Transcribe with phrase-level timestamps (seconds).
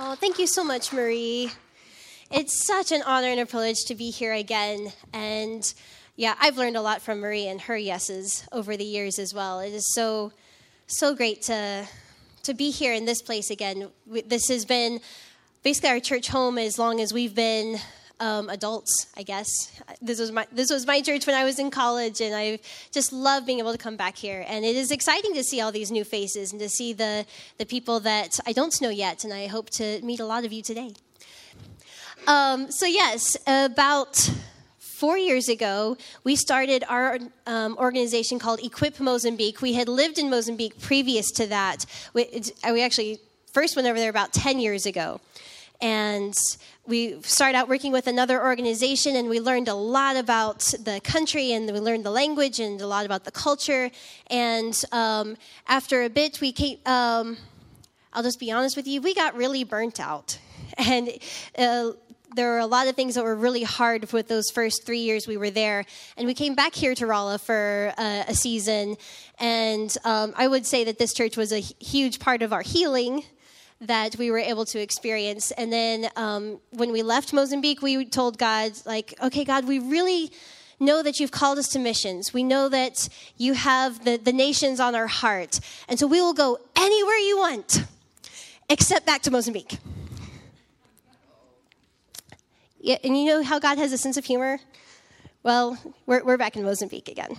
[0.00, 1.50] Oh, thank you so much, Marie.
[2.30, 4.92] It's such an honor and a privilege to be here again.
[5.12, 5.74] And
[6.14, 9.58] yeah, I've learned a lot from Marie and her yeses over the years as well.
[9.58, 10.30] It is so,
[10.86, 11.84] so great to,
[12.44, 13.88] to be here in this place again.
[14.06, 15.00] This has been
[15.64, 17.80] basically our church home as long as we've been
[18.20, 19.46] um, adults, I guess.
[20.02, 22.58] This was my this was my church when I was in college, and I
[22.92, 24.44] just love being able to come back here.
[24.48, 27.26] And it is exciting to see all these new faces and to see the
[27.58, 29.24] the people that I don't know yet.
[29.24, 30.92] And I hope to meet a lot of you today.
[32.26, 34.30] Um, so yes, about
[34.98, 39.62] four years ago, we started our um, organization called Equip Mozambique.
[39.62, 41.86] We had lived in Mozambique previous to that.
[42.14, 43.20] We, we actually
[43.52, 45.20] first went over there about 10 years ago.
[45.80, 46.34] And
[46.86, 51.52] we started out working with another organization and we learned a lot about the country
[51.52, 53.90] and we learned the language and a lot about the culture.
[54.28, 55.36] And um,
[55.68, 57.36] after a bit, we came, um,
[58.12, 60.38] I'll just be honest with you, we got really burnt out.
[60.76, 61.10] And
[61.56, 61.92] uh,
[62.36, 65.26] there were a lot of things that were really hard with those first three years
[65.26, 65.84] we were there.
[66.16, 68.96] And we came back here to Rolla for uh, a season.
[69.40, 73.24] And um, I would say that this church was a huge part of our healing
[73.80, 75.50] that we were able to experience.
[75.52, 80.32] And then um, when we left Mozambique, we told God, like, okay, God, we really
[80.80, 82.32] know that you've called us to missions.
[82.32, 85.60] We know that you have the, the nations on our heart.
[85.88, 87.84] And so we will go anywhere you want,
[88.68, 89.78] except back to Mozambique.
[92.80, 94.60] Yeah, and you know how God has a sense of humor?
[95.42, 97.36] Well, we're, we're back in Mozambique again.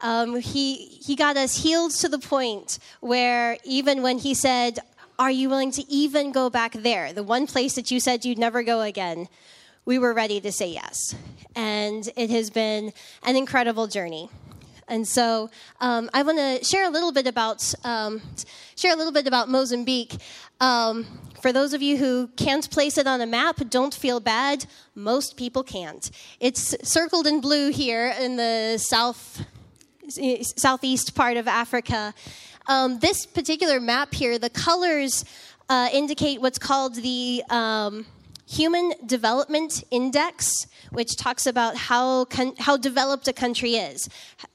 [0.00, 4.80] Um, he, he got us healed to the point where even when he said,
[5.22, 7.12] are you willing to even go back there?
[7.12, 9.28] The one place that you said you'd never go again.
[9.84, 11.14] We were ready to say yes.
[11.54, 12.92] And it has been
[13.22, 14.30] an incredible journey.
[14.88, 15.48] And so
[15.80, 18.20] um, I want to share a little bit about um,
[18.76, 20.16] share a little bit about Mozambique.
[20.60, 21.06] Um,
[21.40, 24.66] for those of you who can't place it on a map, don't feel bad.
[24.96, 26.10] Most people can't.
[26.40, 29.44] It's circled in blue here in the south
[30.56, 32.12] southeast part of Africa,
[32.66, 35.24] um, this particular map here, the colors
[35.68, 38.06] uh, indicate what's called the um,
[38.48, 44.08] Human Development Index, which talks about how, con- how developed a country is.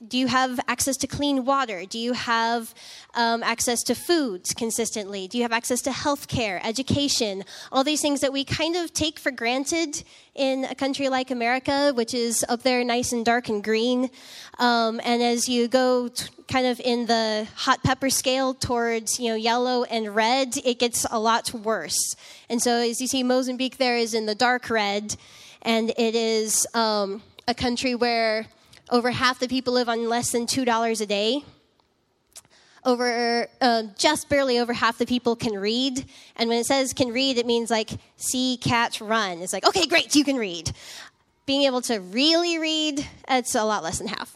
[0.08, 1.84] Do you have access to clean water?
[1.86, 2.76] Do you have
[3.16, 5.28] um, access to foods consistently?
[5.28, 7.44] Do you have access to health care, education?
[7.72, 10.04] All these things that we kind of take for granted
[10.38, 14.10] in a country like America, which is up there nice and dark and green.
[14.60, 19.30] Um, and as you go t- kind of in the hot pepper scale towards you
[19.30, 22.16] know yellow and red, it gets a lot worse.
[22.50, 25.16] And so as you see, Mozambique there is in the dark red,
[25.64, 28.46] and it is um, a country where
[28.90, 31.44] over half the people live on less than two dollars a day
[32.88, 36.04] over uh, just barely over half the people can read.
[36.38, 39.40] And when it says can read it means like see catch run.
[39.40, 40.72] It's like okay great you can read.
[41.46, 44.36] Being able to really read it's a lot less than half.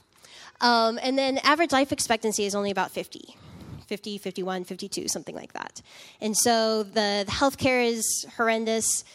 [0.60, 3.36] Um, and then average life expectancy is only about 50
[3.88, 5.82] 50 51 52 something like that.
[6.20, 9.06] And so the, the healthcare is horrendous.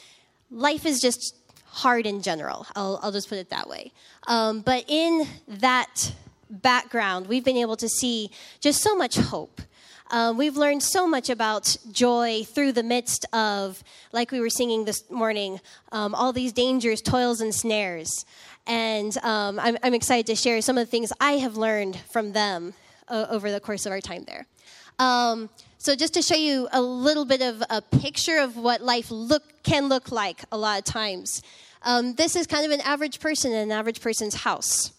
[0.50, 1.36] Life is just
[1.66, 2.66] hard in general.
[2.74, 3.92] I'll, I'll just put it that way.
[4.26, 6.12] Um, but in that
[6.51, 8.31] background, we've been able to see
[8.61, 9.61] just so much hope.
[10.11, 14.84] Uh, we've learned so much about joy through the midst of, like we were singing
[14.84, 18.25] this morning, um, all these dangers, toils, and snares.
[18.69, 22.33] And um, I'm, I'm, excited to share some of the things I have learned from
[22.33, 22.75] them
[23.09, 24.47] uh, over the course of our time there.
[24.99, 29.11] Um, so, just to show you a little bit of a picture of what life
[29.11, 31.43] look, can look like a lot of times,
[31.83, 34.93] um, this is kind of an average person in an average person's house.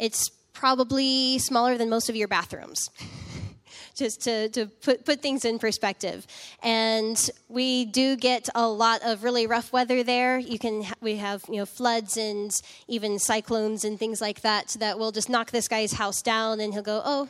[0.00, 2.88] It's probably smaller than most of your bathrooms.
[3.94, 6.26] Just to, to put, put things in perspective.
[6.62, 10.38] And we do get a lot of really rough weather there.
[10.38, 12.50] You can we have you know floods and
[12.88, 16.72] even cyclones and things like that that will just knock this guy's house down and
[16.72, 17.28] he'll go, Oh,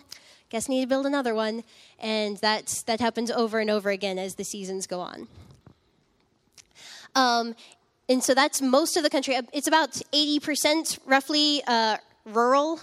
[0.48, 1.64] guess need to build another one.
[1.98, 5.26] And that that happens over and over again as the seasons go on.
[7.17, 7.56] Um,
[8.08, 9.37] and so that's most of the country.
[9.52, 11.96] It's about 80% roughly uh,
[12.35, 12.81] rural,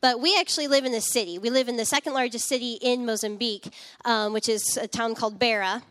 [0.00, 1.38] but we actually live in the city.
[1.38, 3.68] We live in the second largest city in Mozambique,
[4.04, 5.82] um, which is a town called Beira.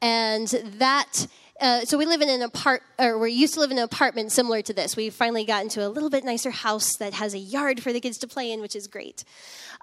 [0.00, 0.48] And
[0.78, 1.26] that
[1.60, 4.32] uh, so we live in an apart, or we used to live in an apartment
[4.32, 4.96] similar to this.
[4.96, 8.00] We finally got into a little bit nicer house that has a yard for the
[8.00, 9.24] kids to play in, which is great.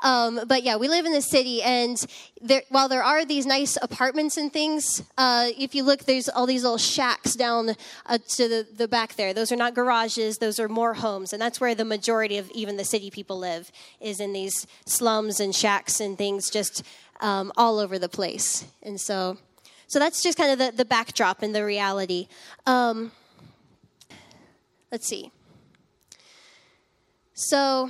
[0.02, 2.04] Um, but yeah, we live in the city, and
[2.42, 6.46] there, while there are these nice apartments and things, uh, if you look, there's all
[6.46, 7.76] these little shacks down
[8.06, 9.34] uh, to the, the back there.
[9.34, 12.78] Those are not garages; those are more homes, and that's where the majority of even
[12.78, 16.84] the city people live, is in these slums and shacks and things, just
[17.20, 18.66] um, all over the place.
[18.82, 19.38] And so
[19.90, 22.28] so that's just kind of the, the backdrop and the reality.
[22.68, 23.12] Um,
[24.92, 25.32] let's see.
[27.34, 27.90] So,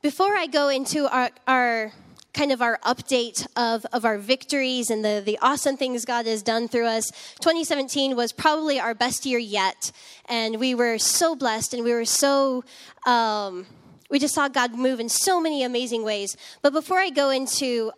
[0.00, 1.92] before I go into our, our
[2.32, 6.40] kind of our update of, of our victories and the, the awesome things God has
[6.40, 7.10] done through us.
[7.40, 9.90] 2017 was probably our best year yet.
[10.28, 12.62] And we were so blessed and we were so,
[13.06, 13.66] um,
[14.08, 16.36] we just saw God move in so many amazing ways.
[16.62, 17.90] But before I go into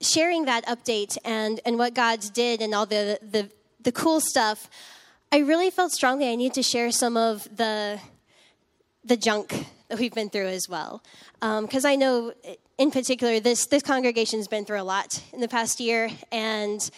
[0.00, 3.50] sharing that update and, and what God did and all the, the,
[3.80, 4.68] the cool stuff,
[5.32, 8.00] I really felt strongly I need to share some of the,
[9.04, 11.02] the junk that we've been through as well.
[11.40, 12.32] Because um, I know
[12.78, 16.88] in particular, this, this congregation's been through a lot in the past year, and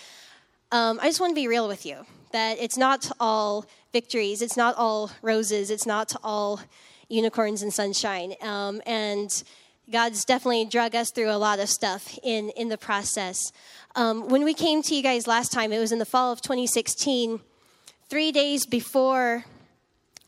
[0.70, 4.56] um, I just want to be real with you that it's not all victories, it's
[4.56, 6.60] not all roses, it's not all
[7.08, 8.34] unicorns and sunshine.
[8.40, 9.42] Um, and
[9.90, 13.50] God's definitely drug us through a lot of stuff in, in the process.
[13.96, 16.40] Um, when we came to you guys last time, it was in the fall of
[16.40, 17.40] 2016,
[18.08, 19.44] three days before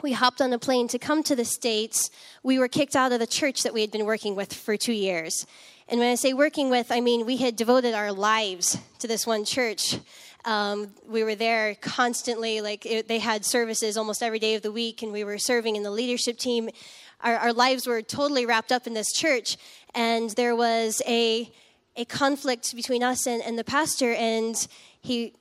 [0.03, 2.11] we hopped on a plane to come to the States,
[2.43, 4.93] we were kicked out of the church that we had been working with for two
[4.93, 5.47] years.
[5.89, 9.29] And when I say working with, I mean we had devoted our lives to this
[9.29, 9.97] one church.
[10.45, 14.73] Um, we were there constantly, like it, they had services almost every day of the
[14.73, 16.69] week, and we were serving in the leadership team.
[17.23, 19.57] Our, our lives were totally wrapped up in this church,
[19.95, 21.51] and there was a
[21.97, 24.67] a conflict between us and, and the pastor, and
[25.03, 25.35] he,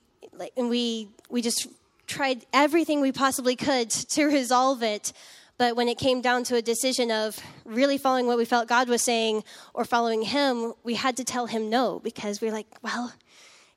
[0.57, 1.67] and we we just
[2.07, 5.13] tried everything we possibly could to resolve it.
[5.57, 8.89] But when it came down to a decision of really following what we felt God
[8.89, 9.43] was saying
[9.75, 13.13] or following Him, we had to tell Him no because we are like, well,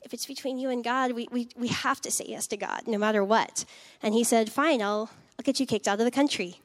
[0.02, 2.84] if it's between you and God, we, we, we have to say yes to God
[2.86, 3.66] no matter what.
[4.02, 6.60] And He said, fine, I'll, I'll get you kicked out of the country,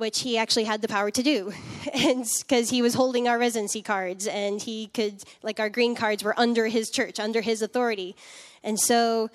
[0.00, 1.52] which He actually had the power to do.
[1.94, 6.24] and because He was holding our residency cards and He could, like, our green cards
[6.24, 8.16] were under His church, under His authority.
[8.64, 9.30] And so,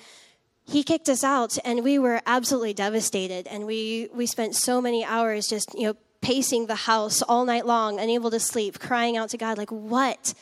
[0.67, 5.05] he kicked us out and we were absolutely devastated and we we spent so many
[5.05, 9.29] hours just you know pacing the house all night long unable to sleep crying out
[9.29, 10.33] to god like what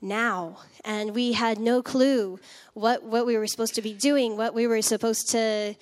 [0.00, 2.40] now and we had no clue
[2.72, 5.74] what what we were supposed to be doing what we were supposed to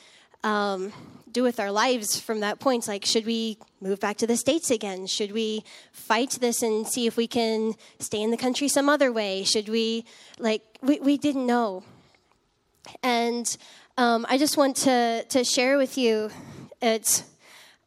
[0.43, 0.93] um,
[1.37, 4.71] do with our lives from that point like should we move back to the states
[4.71, 5.63] again should we
[5.93, 9.69] fight this and see if we can stay in the country some other way should
[9.69, 10.05] we
[10.39, 11.83] like we, we didn't know
[13.03, 13.57] and
[13.99, 16.31] um, I just want to, to share with you
[16.83, 17.25] it's,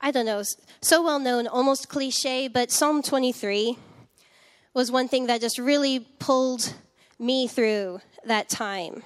[0.02, 0.42] I don't know,
[0.82, 3.78] so well known, almost cliche, but Psalm 23
[4.74, 6.74] was one thing that just really pulled
[7.20, 9.04] me through that time.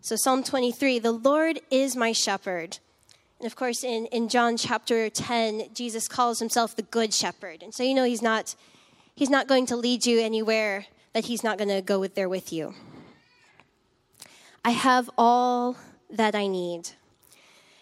[0.00, 2.78] So, Psalm 23 the Lord is my shepherd.
[3.38, 7.62] And of course, in, in John chapter 10, Jesus calls himself the good shepherd.
[7.62, 8.54] And so, you know, he's not,
[9.14, 12.28] he's not going to lead you anywhere that he's not going to go with there
[12.28, 12.74] with you.
[14.64, 15.76] I have all
[16.10, 16.90] that I need.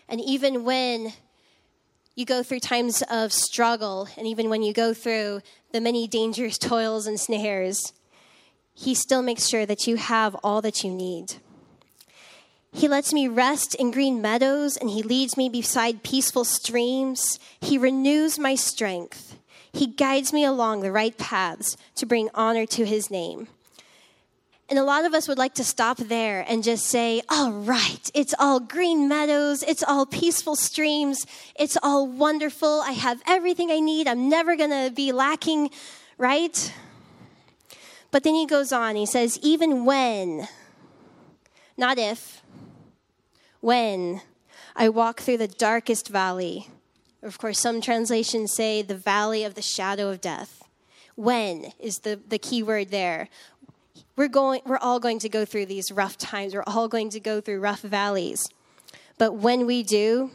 [0.08, 1.12] And even when
[2.14, 5.40] you go through times of struggle, and even when you go through
[5.72, 7.92] the many dangerous toils and snares,
[8.74, 11.34] He still makes sure that you have all that you need.
[12.74, 17.38] He lets me rest in green meadows, and He leads me beside peaceful streams.
[17.60, 19.38] He renews my strength.
[19.72, 23.46] He guides me along the right paths to bring honor to His name.
[24.68, 28.10] And a lot of us would like to stop there and just say, all right,
[28.12, 32.80] it's all green meadows, it's all peaceful streams, it's all wonderful.
[32.80, 34.08] I have everything I need.
[34.08, 35.70] I'm never going to be lacking,
[36.18, 36.72] right?
[38.10, 40.48] But then he goes on, he says, even when,
[41.76, 42.42] not if,
[43.64, 44.20] when
[44.76, 46.68] I walk through the darkest valley,
[47.22, 50.64] of course, some translations say the valley of the shadow of death.
[51.14, 53.30] When is the, the key word there.
[54.16, 56.54] We're going we're all going to go through these rough times.
[56.54, 58.46] We're all going to go through rough valleys.
[59.16, 60.30] But when we do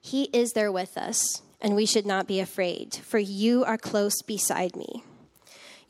[0.00, 4.22] he is there with us and we should not be afraid for you are close
[4.22, 5.04] beside me.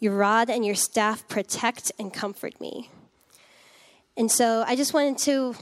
[0.01, 2.91] Your rod and your staff protect and comfort me.
[4.17, 5.55] And so i just wanted to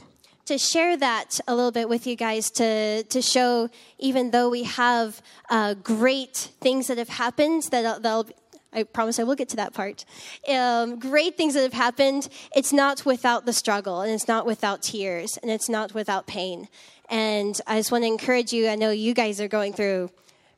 [0.45, 4.63] to share that a little bit with you guys to, to show even though we
[4.63, 8.27] have uh, great things that have happened that they'll
[8.71, 10.03] I promise I will get to that part.
[10.49, 12.27] Um, great things that have happened.
[12.53, 16.67] It's not without the struggle, and it's not without tears, and it's not without pain.
[17.09, 18.67] And I just want to encourage you.
[18.67, 20.11] I know you guys are going through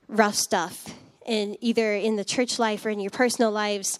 [0.08, 0.88] rough stuff,
[1.27, 4.00] in either in the church life or in your personal lives,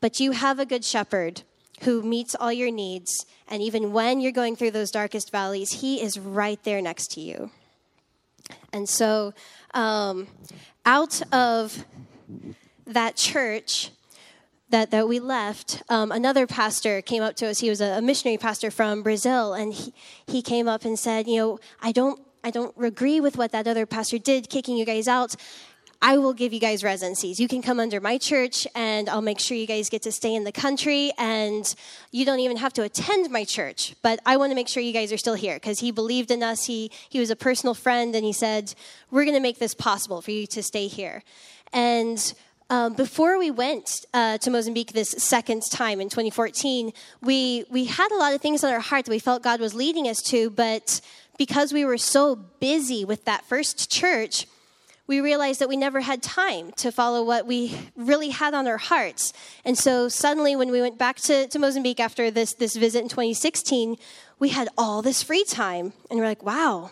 [0.00, 1.40] but you have a good shepherd
[1.82, 3.26] who meets all your needs.
[3.48, 7.20] And even when you're going through those darkest valleys, he is right there next to
[7.20, 7.50] you.
[8.72, 9.34] And so,
[9.72, 10.28] um,
[10.84, 11.84] out of
[12.86, 13.90] that church,
[14.70, 17.60] that, that we left, um, another pastor came up to us.
[17.60, 19.94] He was a, a missionary pastor from Brazil, and he,
[20.26, 23.68] he came up and said, You know, I don't, I don't agree with what that
[23.68, 25.36] other pastor did, kicking you guys out.
[26.06, 27.40] I will give you guys residencies.
[27.40, 30.34] You can come under my church, and I'll make sure you guys get to stay
[30.34, 31.74] in the country, and
[32.10, 33.94] you don't even have to attend my church.
[34.02, 36.42] But I want to make sure you guys are still here because he believed in
[36.42, 36.66] us.
[36.66, 38.74] He, he was a personal friend, and he said,
[39.10, 41.22] We're going to make this possible for you to stay here.
[41.72, 42.34] And
[42.68, 46.92] um, before we went uh, to Mozambique this second time in 2014,
[47.22, 49.74] we, we had a lot of things on our heart that we felt God was
[49.74, 51.00] leading us to, but
[51.38, 54.46] because we were so busy with that first church,
[55.06, 58.78] we realized that we never had time to follow what we really had on our
[58.78, 59.32] hearts.
[59.64, 63.08] And so suddenly, when we went back to, to Mozambique after this, this visit in
[63.08, 63.96] 2016,
[64.38, 65.92] we had all this free time.
[66.10, 66.90] And we're like, wow,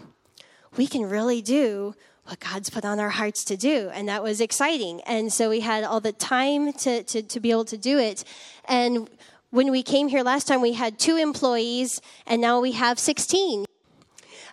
[0.76, 3.90] we can really do what God's put on our hearts to do.
[3.92, 5.00] And that was exciting.
[5.07, 8.25] And so we had all the time to, to, to be able to do it.
[8.66, 9.09] And
[9.50, 13.66] when we came here last time, we had two employees, and now we have 16.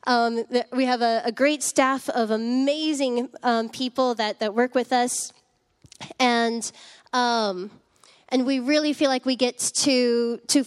[0.10, 4.92] Um, we have a, a, great staff of amazing um, people that, that work with
[4.92, 5.32] us.
[6.20, 6.72] And,
[7.14, 7.70] um,
[8.30, 10.66] and we really feel like we get to, to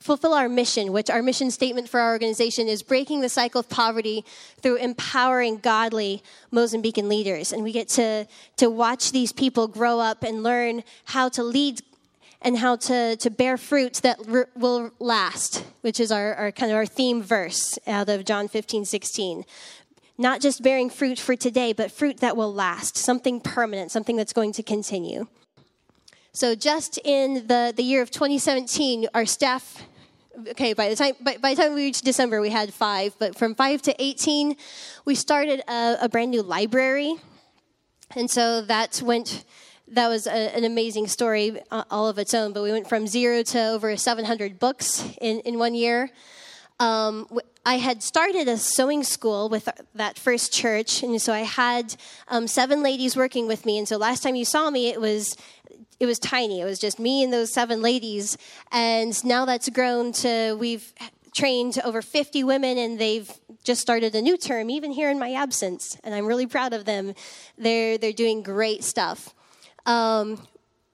[0.00, 3.68] fulfill our mission, which our mission statement for our organization is breaking the cycle of
[3.68, 4.24] poverty
[4.60, 6.20] through empowering godly
[6.52, 7.52] Mozambican leaders.
[7.52, 11.82] And we get to, to watch these people grow up and learn how to lead
[12.42, 16.70] and how to, to bear fruit that r- will last, which is our, our kind
[16.70, 19.44] of our theme verse out of John 15, 16.
[20.18, 24.32] Not just bearing fruit for today, but fruit that will last, something permanent, something that's
[24.32, 25.26] going to continue.
[26.32, 29.82] So, just in the, the year of 2017, our staff
[30.48, 33.36] okay by the time by, by, the time we reached december we had five but
[33.36, 34.56] from five to 18
[35.04, 37.16] we started a, a brand new library
[38.16, 39.44] and so that went
[39.92, 42.52] that was a, an amazing story uh, all of its own.
[42.52, 46.10] But we went from zero to over 700 books in, in one year.
[46.80, 47.28] Um,
[47.64, 51.94] I had started a sewing school with that first church, and so I had
[52.26, 53.78] um, seven ladies working with me.
[53.78, 55.36] And so last time you saw me, it was
[56.00, 56.60] it was tiny.
[56.60, 58.36] It was just me and those seven ladies.
[58.72, 60.92] And now that's grown to we've
[61.32, 63.30] trained over 50 women, and they've
[63.62, 65.96] just started a new term, even here in my absence.
[66.02, 67.14] And I'm really proud of them.
[67.56, 69.32] They're they're doing great stuff.
[69.86, 70.46] Um,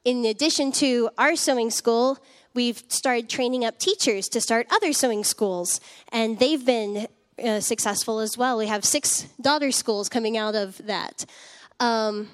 [0.04, 2.18] in addition to our sewing school,
[2.54, 5.80] we've started training up teachers to start other sewing schools,
[6.10, 7.08] and they've been
[7.44, 8.58] uh, successful as well.
[8.58, 11.24] We have six daughter schools coming out of that.
[11.78, 12.28] Um,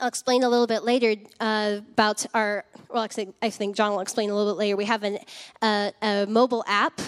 [0.00, 2.64] I'll explain a little bit later uh, about our.
[2.88, 3.06] Well,
[3.42, 4.76] I think Jon will explain a little bit later.
[4.76, 5.18] We have an,
[5.60, 7.00] uh, a mobile app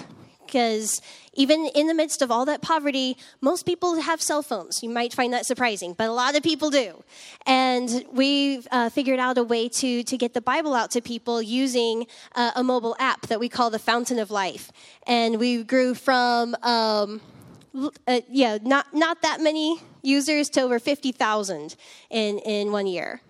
[0.54, 4.84] because even in the midst of all that poverty, most people have cell phones.
[4.84, 7.02] You might find that surprising, but a lot of people do.
[7.44, 11.42] And we uh, figured out a way to, to get the Bible out to people
[11.42, 12.06] using
[12.36, 14.70] uh, a mobile app that we call the Fountain of Life.
[15.08, 17.20] And we grew from, um,
[18.06, 21.74] uh, yeah, not, not that many users to over 50,000
[22.10, 23.20] in, in one year.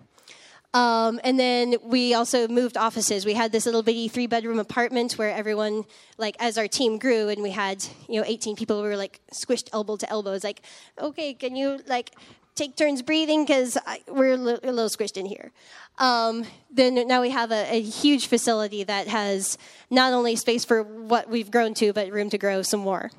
[0.75, 3.25] Um, and then we also moved offices.
[3.25, 5.85] We had this little bitty three bedroom apartment where everyone,
[6.19, 9.21] like, as our team grew and we had, you know, 18 people, we were like
[9.33, 10.33] squished elbow to elbow.
[10.33, 10.63] It's like,
[11.01, 12.11] okay, can you, like,
[12.57, 13.79] take turns breathing because
[14.09, 15.53] we're a little, a little, squished in here.
[15.99, 19.59] Um, then now we have a, a, huge facility that has
[19.91, 23.13] not only space for what we've grown to, but room to grow some more.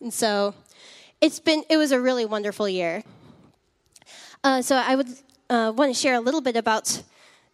[0.00, 0.54] And so
[1.20, 3.02] it's been, it was a really wonderful year.
[4.44, 5.08] Uh, so I would
[5.50, 7.02] uh, want to share a little bit about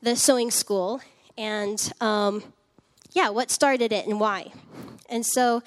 [0.02, 1.00] the sewing school
[1.36, 2.44] and, um,
[3.12, 4.52] yeah, what started it and why.
[5.08, 5.62] And so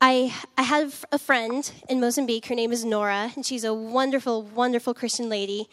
[0.00, 2.46] I, I have a friend in Mozambique.
[2.46, 5.68] Her name is Nora, and she's a wonderful, wonderful Christian lady.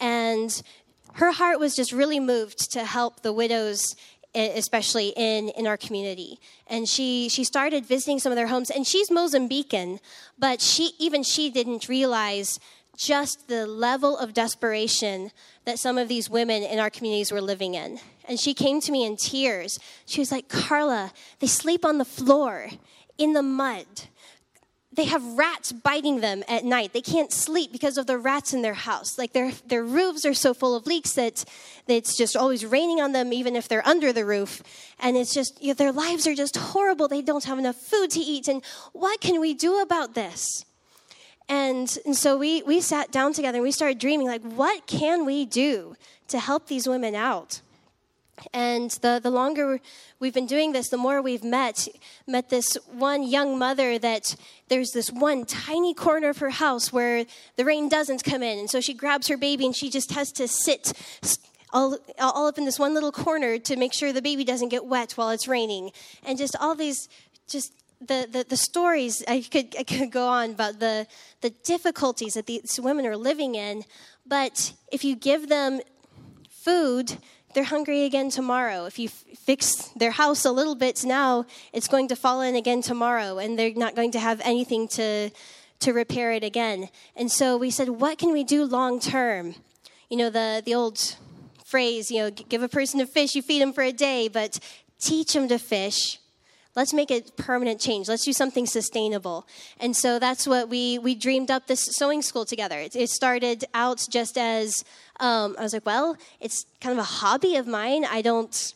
[0.00, 0.60] And
[1.14, 3.94] her heart was just really moved to help the widows
[4.34, 6.38] especially in, in our community.
[6.66, 10.00] And she, she started visiting some of their homes, and she's Mozambican,
[10.38, 12.60] but she, even she didn't realize
[12.98, 15.30] just the level of desperation
[15.64, 18.00] that some of these women in our communities were living in.
[18.28, 19.78] And she came to me in tears.
[20.04, 22.68] She was like, Carla, they sleep on the floor
[23.16, 23.86] in the mud.
[24.92, 26.92] They have rats biting them at night.
[26.92, 29.16] They can't sleep because of the rats in their house.
[29.16, 31.44] Like their, their roofs are so full of leaks that,
[31.86, 34.60] that it's just always raining on them, even if they're under the roof.
[34.98, 37.06] And it's just, you know, their lives are just horrible.
[37.06, 38.48] They don't have enough food to eat.
[38.48, 40.64] And what can we do about this?
[41.48, 45.24] And, and so we, we sat down together and we started dreaming like, what can
[45.24, 45.96] we do
[46.28, 47.62] to help these women out?
[48.52, 49.80] And the, the longer
[50.20, 51.88] we've been doing this, the more we've met.
[52.26, 54.36] Met this one young mother that
[54.68, 57.24] there's this one tiny corner of her house where
[57.56, 58.58] the rain doesn't come in.
[58.58, 60.92] And so she grabs her baby and she just has to sit
[61.72, 64.86] all, all up in this one little corner to make sure the baby doesn't get
[64.86, 65.90] wet while it's raining.
[66.24, 67.08] And just all these,
[67.48, 71.06] just the, the, the stories, I could, I could go on about the,
[71.40, 73.84] the difficulties that these women are living in.
[74.26, 75.80] But if you give them
[76.50, 77.18] food,
[77.54, 78.84] they're hungry again tomorrow.
[78.84, 82.54] If you f- fix their house a little bit now, it's going to fall in
[82.54, 85.30] again tomorrow, and they're not going to have anything to,
[85.80, 86.90] to repair it again.
[87.16, 89.54] And so we said, what can we do long term?
[90.10, 91.16] You know, the, the old
[91.64, 94.58] phrase, you know, give a person a fish, you feed them for a day, but
[95.00, 96.18] teach them to fish.
[96.76, 98.08] Let's make it permanent change.
[98.08, 99.46] Let's do something sustainable.
[99.80, 102.78] And so that's what we, we dreamed up this sewing school together.
[102.78, 104.84] It, it started out just as
[105.18, 108.04] um, I was like, well, it's kind of a hobby of mine.
[108.04, 108.74] I don't,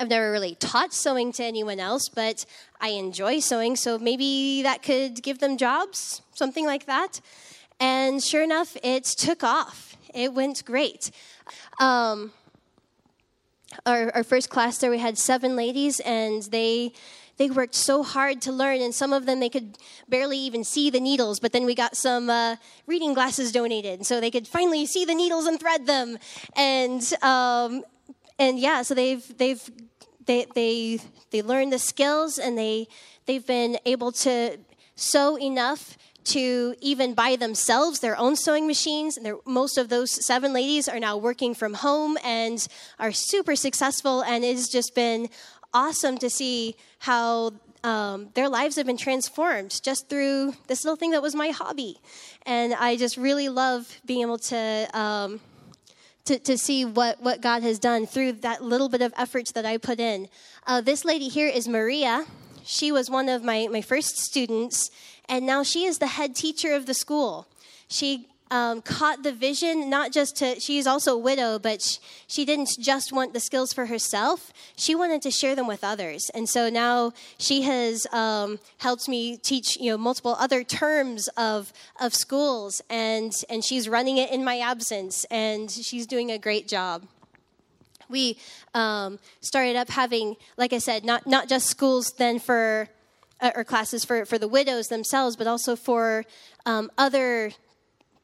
[0.00, 2.44] I've never really taught sewing to anyone else, but
[2.80, 7.20] I enjoy sewing, so maybe that could give them jobs, something like that.
[7.78, 9.96] And sure enough, it took off.
[10.12, 11.10] It went great.
[11.78, 12.32] Um,
[13.84, 16.92] our, our first class there, we had seven ladies, and they
[17.36, 19.76] they worked so hard to learn, and some of them they could
[20.08, 21.38] barely even see the needles.
[21.38, 22.56] But then we got some uh,
[22.86, 26.18] reading glasses donated, so they could finally see the needles and thread them.
[26.54, 27.84] And um,
[28.38, 29.62] and yeah, so they've they've
[30.24, 30.98] they they
[31.30, 32.88] they learned the skills, and they
[33.26, 34.58] they've been able to
[34.94, 39.16] sew enough to even buy themselves their own sewing machines.
[39.16, 42.66] And most of those seven ladies are now working from home and
[42.98, 44.22] are super successful.
[44.22, 45.28] And it's just been
[45.72, 47.52] awesome to see how
[47.84, 51.98] um, their lives have been transformed just through this little thing that was my hobby.
[52.44, 54.88] And I just really love being able to.
[54.92, 55.40] Um,
[56.26, 59.64] to, to see what, what God has done through that little bit of effort that
[59.64, 60.26] I put in.
[60.66, 62.26] Uh, this lady here is Maria.
[62.64, 64.90] She was one of my, my first students,
[65.28, 67.46] and now she is the head teacher of the school.
[67.88, 72.44] She um, caught the vision, not just to, she's also a widow, but she, she,
[72.44, 74.52] didn't just want the skills for herself.
[74.76, 76.30] She wanted to share them with others.
[76.34, 81.72] And so now she has um, helped me teach, you know, multiple other terms of,
[82.00, 86.68] of schools, and, and she's running it in my absence, and she's doing a great
[86.68, 87.02] job.
[88.08, 88.38] We
[88.74, 92.88] um, started up having, like I said, not, not just schools then for,
[93.40, 96.24] or classes for, for the widows themselves, but also for
[96.64, 97.52] um, other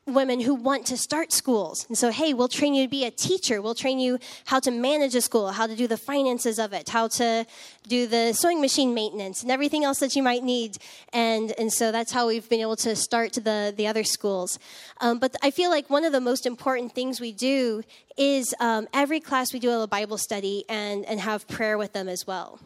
[0.07, 1.87] women who want to start schools.
[1.89, 3.63] And so, hey, we'll train you to be a teacher.
[3.63, 6.89] We'll train you how to manage a school, how to do the finances of it,
[6.89, 7.47] how to
[7.87, 10.79] do the sewing machine maintenance, and everything else that you might need.
[11.13, 14.59] And, and so that's how we've been able to start the, the other schools.
[15.01, 17.85] Um, but I feel like one of the most important things we do
[18.17, 22.09] is um, every class we do a Bible study and, and have prayer with them
[22.09, 22.59] as well.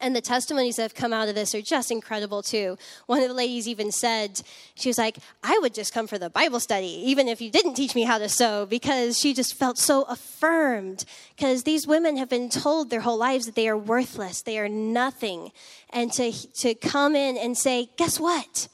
[0.00, 2.76] And the testimonies that have come out of this are just incredible too.
[3.06, 4.42] One of the ladies even said,
[4.74, 7.74] she was like, I would just come for the Bible study, even if you didn't
[7.74, 11.04] teach me how to sew, because she just felt so affirmed.
[11.36, 14.68] Because these women have been told their whole lives that they are worthless, they are
[14.68, 15.52] nothing.
[15.90, 18.68] And to, to come in and say, guess what?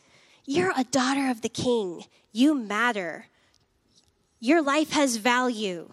[0.47, 2.05] You're a daughter of the king.
[2.33, 3.27] You matter.
[4.41, 5.89] Your life has value.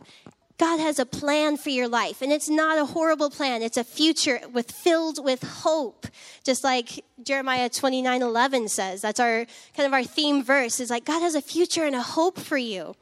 [0.61, 3.63] God has a plan for your life, and it's not a horrible plan.
[3.63, 6.05] It's a future with filled with hope,
[6.43, 9.01] just like Jeremiah 29 11 says.
[9.01, 12.03] That's our kind of our theme verse is like, God has a future and a
[12.03, 12.95] hope for you.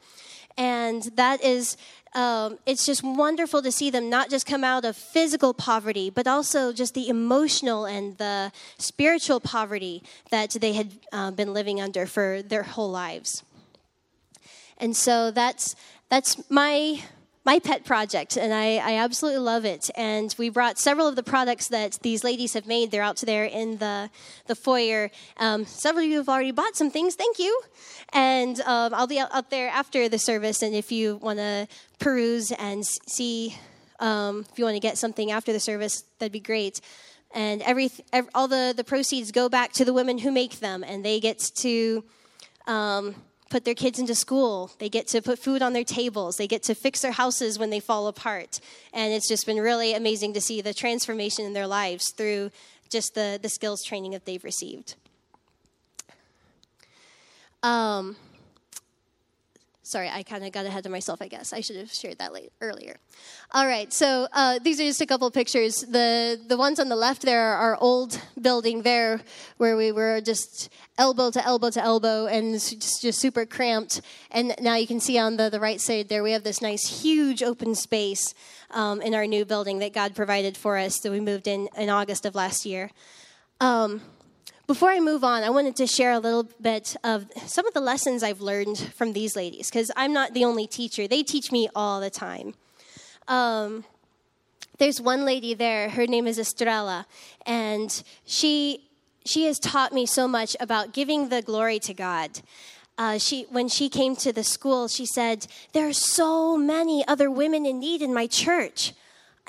[0.56, 1.76] And that is,
[2.14, 6.26] um, it's just wonderful to see them not just come out of physical poverty, but
[6.26, 12.06] also just the emotional and the spiritual poverty that they had uh, been living under
[12.06, 13.42] for their whole lives.
[14.78, 15.76] And so that's
[16.08, 17.02] that's my
[17.44, 19.90] my pet project, and I, I, absolutely love it.
[19.96, 22.90] And we brought several of the products that these ladies have made.
[22.90, 24.10] They're out there in the,
[24.46, 25.10] the foyer.
[25.38, 27.14] Um, several of you have already bought some things.
[27.14, 27.60] Thank you.
[28.12, 30.60] And um, I'll be out, out, there after the service.
[30.60, 31.66] And if you want to
[31.98, 33.56] peruse and see,
[34.00, 36.82] um, if you want to get something after the service, that'd be great.
[37.32, 40.84] And every, every, all the, the proceeds go back to the women who make them,
[40.84, 42.04] and they get to
[42.66, 43.14] um,
[43.50, 44.70] put their kids into school.
[44.78, 46.36] They get to put food on their tables.
[46.36, 48.60] They get to fix their houses when they fall apart.
[48.94, 52.50] And it's just been really amazing to see the transformation in their lives through
[52.88, 54.94] just the, the skills training that they've received.
[57.62, 58.16] Um,
[59.90, 61.52] Sorry, I kind of got ahead of myself, I guess.
[61.52, 62.94] I should have shared that late, earlier.
[63.50, 65.80] All right, so uh, these are just a couple pictures.
[65.80, 69.20] The, the ones on the left there are our old building there
[69.56, 74.00] where we were just elbow to elbow to elbow and just, just super cramped.
[74.30, 77.02] And now you can see on the, the right side there, we have this nice,
[77.02, 78.32] huge open space
[78.70, 81.90] um, in our new building that God provided for us that we moved in in
[81.90, 82.92] August of last year.
[83.60, 84.02] Um,
[84.70, 87.80] before I move on, I wanted to share a little bit of some of the
[87.80, 91.08] lessons I've learned from these ladies, because I'm not the only teacher.
[91.08, 92.54] They teach me all the time.
[93.26, 93.82] Um,
[94.78, 97.08] there's one lady there, her name is Estrella,
[97.44, 98.84] and she,
[99.24, 102.40] she has taught me so much about giving the glory to God.
[102.96, 107.28] Uh, she, when she came to the school, she said, There are so many other
[107.28, 108.92] women in need in my church.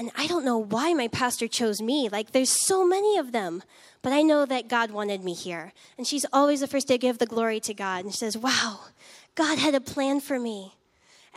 [0.01, 2.09] And I don't know why my pastor chose me.
[2.09, 3.61] Like, there's so many of them.
[4.01, 5.73] But I know that God wanted me here.
[5.95, 8.03] And she's always the first to give the glory to God.
[8.03, 8.79] And she says, Wow,
[9.35, 10.73] God had a plan for me.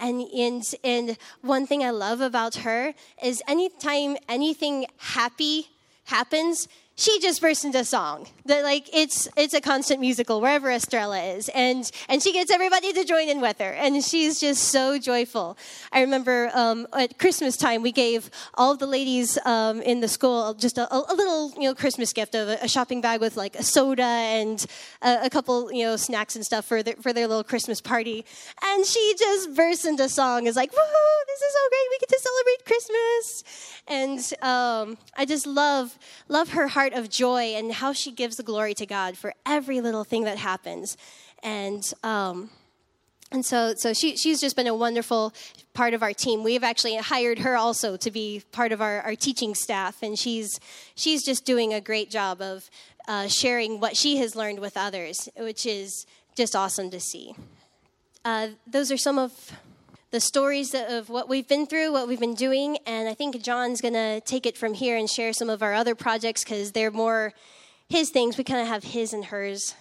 [0.01, 5.69] And, and, and one thing I love about her is anytime anything happy
[6.05, 6.67] happens,
[6.97, 8.29] she just bursts into song.
[8.47, 12.93] That like it's it's a constant musical wherever Estrella is, and and she gets everybody
[12.93, 15.57] to join in with her, and she's just so joyful.
[15.93, 20.55] I remember um, at Christmas time we gave all the ladies um, in the school
[20.55, 23.57] just a, a, little you know Christmas gift of a, a, shopping bag with like
[23.57, 24.67] a soda and
[25.03, 28.25] a, a, couple you know snacks and stuff for their, for their little Christmas party,
[28.63, 30.47] and she just bursts into song.
[30.47, 31.27] Is like, woohoo!
[31.27, 31.87] This is so great.
[31.91, 37.55] We get to celebrate Christmas and um, I just love love her heart of joy
[37.55, 40.97] and how she gives the glory to God for every little thing that happens,
[41.43, 42.51] and um,
[43.33, 45.33] and so so she she's just been a wonderful
[45.73, 46.45] part of our team.
[46.45, 50.61] We've actually hired her also to be part of our, our teaching staff, and she's
[50.95, 52.69] she's just doing a great job of
[53.09, 57.35] uh, sharing what she has learned with others, which is just awesome to see.
[58.25, 59.53] Uh, those are some of
[60.15, 63.81] the stories of what we've been through, what we've been doing, and I think Jon's
[63.81, 66.93] going to take it from here and share some of our other projects because they're
[66.93, 67.33] more
[67.89, 68.39] his things.
[68.39, 69.75] We kind of have his and hers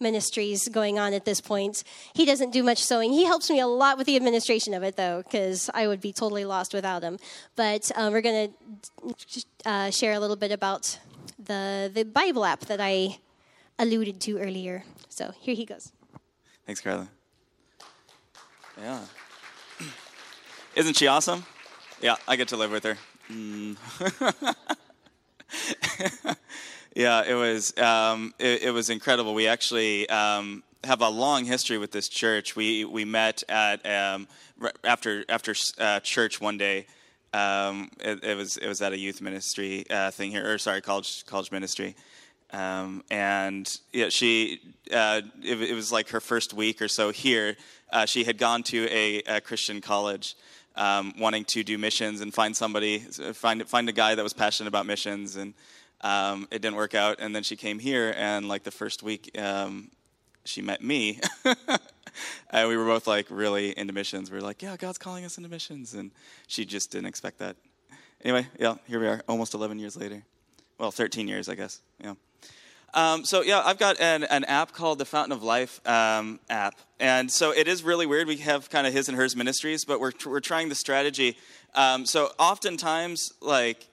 [0.00, 1.84] ministries going on at this point.
[2.14, 3.12] He doesn't do much sewing.
[3.12, 6.14] He helps me a lot with the administration of it, though, because I would be
[6.14, 7.18] totally lost without him.
[7.54, 8.54] But um, we're going
[9.04, 10.98] to uh, share a little bit about
[11.38, 13.18] the the Bible app that I
[13.78, 14.84] alluded to earlier.
[15.10, 15.92] So here he goes.
[16.64, 17.06] Thanks, Carla.
[18.80, 19.00] Yeah.
[20.76, 21.44] Isn't she awesome?
[22.00, 22.98] Yeah, I get to live with her.
[23.30, 23.76] Mm.
[26.96, 29.34] yeah, it was um, it, it, was incredible.
[29.34, 32.56] We actually um, have a long history with this church.
[32.56, 34.26] We we met at um,
[34.82, 36.86] after after uh, church one day.
[37.32, 40.80] Um, it, it, was it was at a youth ministry uh, thing here, or sorry,
[40.80, 41.94] college college ministry.
[42.52, 44.60] Um, and yeah, she
[44.92, 47.56] uh, it, it, was like her first week or so here.
[47.92, 50.36] Uh, she had gone to a, a Christian college,
[50.76, 54.68] um, wanting to do missions and find somebody, find find a guy that was passionate
[54.68, 55.54] about missions, and
[56.00, 57.16] um, it didn't work out.
[57.20, 59.90] And then she came here, and like the first week, um,
[60.44, 61.20] she met me.
[62.50, 64.30] and we were both like really into missions.
[64.30, 66.10] We were like, yeah, God's calling us into missions, and
[66.46, 67.56] she just didn't expect that.
[68.22, 70.22] Anyway, yeah, here we are, almost 11 years later.
[70.78, 71.80] Well, 13 years, I guess.
[72.02, 72.14] Yeah.
[72.94, 76.74] Um, so yeah, I've got an, an, app called the Fountain of Life um, app,
[77.00, 78.28] and so it is really weird.
[78.28, 81.36] We have kind of his and hers ministries, but we're we're trying the strategy.
[81.74, 83.88] Um, so oftentimes, like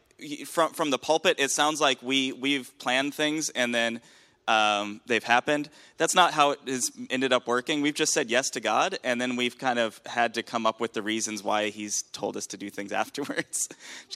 [0.46, 4.02] from from the pulpit, it sounds like we we've planned things and then
[4.48, 5.70] um, they've happened.
[5.98, 7.82] That's not how it has ended up working.
[7.82, 10.80] We've just said yes to God, and then we've kind of had to come up
[10.80, 13.70] with the reasons why He's told us to do things afterwards.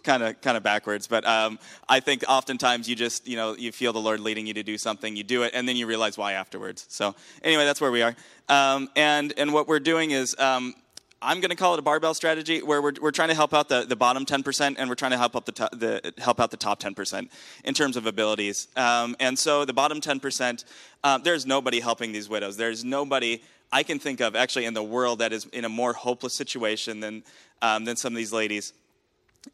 [0.03, 3.71] kind of kind of backwards, but um, I think oftentimes you just you know you
[3.71, 6.17] feel the Lord leading you to do something, you do it, and then you realize
[6.17, 6.85] why afterwards.
[6.89, 8.15] So anyway, that's where we are.
[8.49, 10.73] Um, and and what we're doing is um,
[11.21, 13.69] I'm going to call it a barbell strategy where we're, we're trying to help out
[13.69, 16.51] the, the bottom 10% and we're trying to help, up the, to, the, help out
[16.51, 17.30] the top 10%
[17.63, 18.67] in terms of abilities.
[18.75, 20.65] Um, and so the bottom 10%,
[21.04, 22.58] um, there's nobody helping these widows.
[22.58, 25.93] There's nobody I can think of actually in the world that is in a more
[25.93, 27.23] hopeless situation than,
[27.62, 28.73] um, than some of these ladies.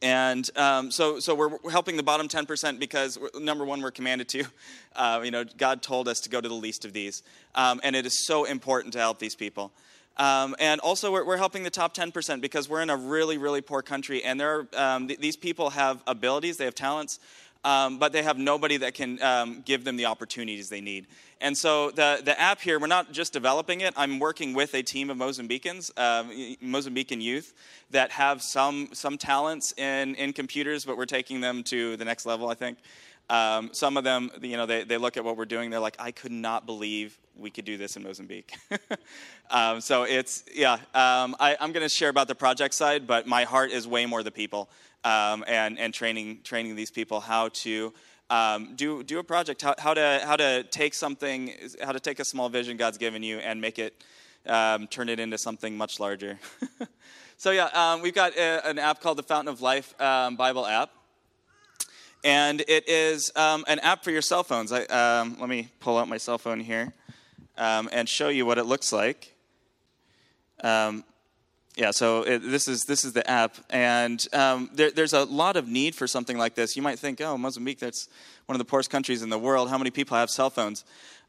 [0.02, 4.46] And um, so, so we're helping the bottom 10% because, number one, we're commanded to.
[4.94, 7.24] Uh, you know, God told us to go to the least of these.
[7.56, 9.72] Um, and it is so important to help these people.
[10.22, 13.62] Um, and also, we're, we're, helping the top 10% because we're in a really, really
[13.62, 17.20] poor country, and there are, um, th- these people have abilities, they have talents,
[17.64, 21.08] um, but they have nobody that can um, give them the opportunities they need.
[21.42, 24.84] And so, the, the app here, we're not just developing it, I'm working with a
[24.84, 26.26] team of Mozambicans, uh,
[26.64, 27.56] Mozambican youth,
[27.90, 32.28] that have some, some talents in, in computers, but we're taking them to the next
[32.28, 32.78] level, I think.
[33.32, 35.96] Um, some of them, you know, they, they look at what we're doing, they're like,
[35.98, 38.58] I could not believe we could do this in Mozambique.
[39.50, 43.28] um, so it's, yeah, um, I, am going to share about the project side, but
[43.28, 44.70] my heart is way more the people
[45.06, 47.94] um, and, and training, training these people how to
[48.30, 52.20] um, do, do a project, how, how, to, how to take something, how to take
[52.20, 54.04] a small vision God's given you and make it,
[54.46, 56.38] um, turn it into something much larger.
[57.38, 60.90] so yeah, we've got a, an app called the Fountain of Life Bible app.
[62.24, 64.72] And it is um, an app for your cell phones.
[64.72, 66.94] I, um, let me pull out my cell phone here
[67.58, 69.34] um, and show you what it looks like.
[70.64, 71.04] Um,
[71.76, 75.56] yeah, so it, this is this is the app, and um, there, there's a lot
[75.56, 76.76] of need for something like this.
[76.76, 78.10] You might think, oh, Mozambique, that's
[78.46, 79.70] one of the poorest countries in the world.
[79.70, 80.84] How many people have cell phones?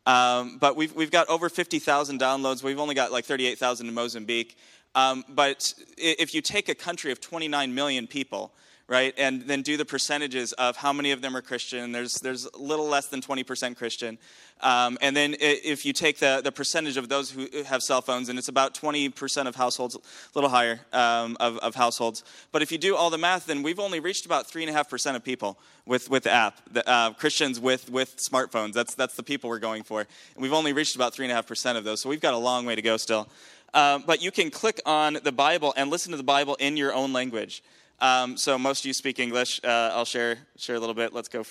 [0.05, 2.63] Um, but we've we've got over 50,000 downloads.
[2.63, 4.59] We've only got like 38,000 in Mozambique.
[4.95, 8.53] But if you take a country of 29 million people,
[8.93, 9.15] right?
[9.17, 11.93] And then do the percentages of how many of them are Christian.
[11.93, 14.19] There's, there's a little less than 20% Christian.
[14.61, 18.29] Um, and then if you take the, the percentage of those who have cell phones,
[18.29, 19.99] and it's about 20% of households, a
[20.35, 22.23] little higher um, of, of households.
[22.53, 25.59] But if you do all the math, then we've only reached about 3.5% of people
[25.87, 28.75] with, with the app, the, uh, Christians with, with smartphones.
[28.75, 30.01] That's, that's the people we're going for.
[30.01, 32.03] And we've only reached about 3.5% of those.
[32.03, 33.27] So we've got a long way to go still.
[33.73, 36.93] Um, but you can click on the Bible and listen to the Bible in your
[36.93, 37.63] own language.
[38.03, 39.61] Um, so most of you speak English.
[39.63, 41.15] Uh, I'll share share a little bit.
[41.15, 41.45] Let's go.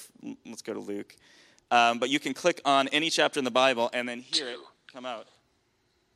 [0.46, 1.16] Let's go to Luke.
[1.72, 4.52] Um, but you can click on any chapter in the Bible and then hear Two.
[4.52, 4.60] it
[4.94, 5.28] come out.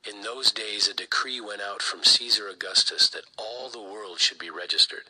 [0.08, 4.38] In those days, a decree went out from Caesar Augustus that all the world should
[4.38, 5.06] be registered.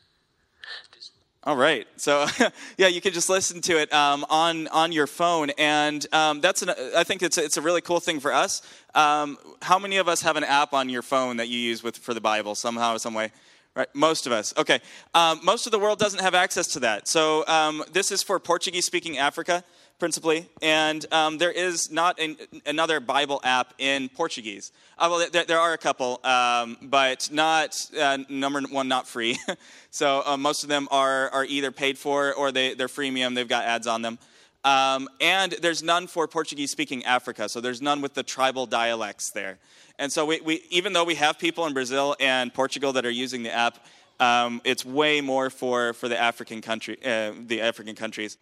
[1.43, 1.87] All right.
[1.97, 2.25] So,
[2.77, 6.61] yeah, you can just listen to it um, on on your phone, and um, that's
[6.61, 8.61] an, I think it's a, it's a really cool thing for us.
[8.93, 11.97] Um, how many of us have an app on your phone that you use with
[11.97, 13.31] for the Bible somehow, some way?
[13.75, 14.53] Right, most of us.
[14.55, 14.79] Okay,
[15.13, 17.09] um, most of the world doesn't have access to that.
[17.09, 19.65] So um, this is for Portuguese-speaking Africa,
[19.99, 24.71] principally, and um, there is not an, another Bible app in Portuguese.
[24.97, 29.37] Uh, well, there, there, are a couple, um, but not uh, number one, not free.
[29.89, 33.35] so uh, most of them are are either paid for or they, they're freemium.
[33.35, 34.19] They've got ads on them.
[34.65, 39.29] Um, and there's none for Portuguese speaking Africa, so there's none with the tribal dialects
[39.29, 39.59] there.
[39.99, 43.11] And so, we, we, even though we have people in Brazil and Portugal that are
[43.11, 43.85] using the app,
[44.19, 48.39] um, it's way more for, for the African country, uh, the African countries.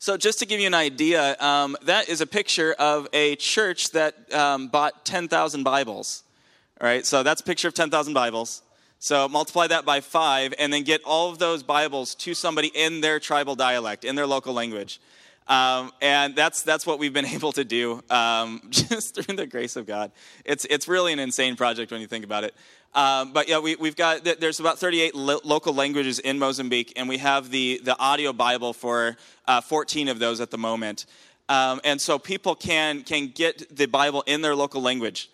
[0.00, 3.90] So, just to give you an idea, um, that is a picture of a church
[3.90, 6.24] that um, bought 10,000 Bibles.
[6.80, 8.62] All right, so that's a picture of 10,000 Bibles.
[8.98, 13.02] So, multiply that by five, and then get all of those Bibles to somebody in
[13.02, 15.00] their tribal dialect, in their local language.
[15.48, 19.76] Um, and that's, that's what we've been able to do um, just through the grace
[19.76, 20.12] of God.
[20.44, 22.54] It's, it's really an insane project when you think about it.
[22.94, 27.08] Um, but yeah, we, have got, there's about 38 lo- local languages in Mozambique, and
[27.08, 31.06] we have the, the audio Bible for uh, 14 of those at the moment.
[31.48, 35.30] Um, and so people can, can get the Bible in their local language.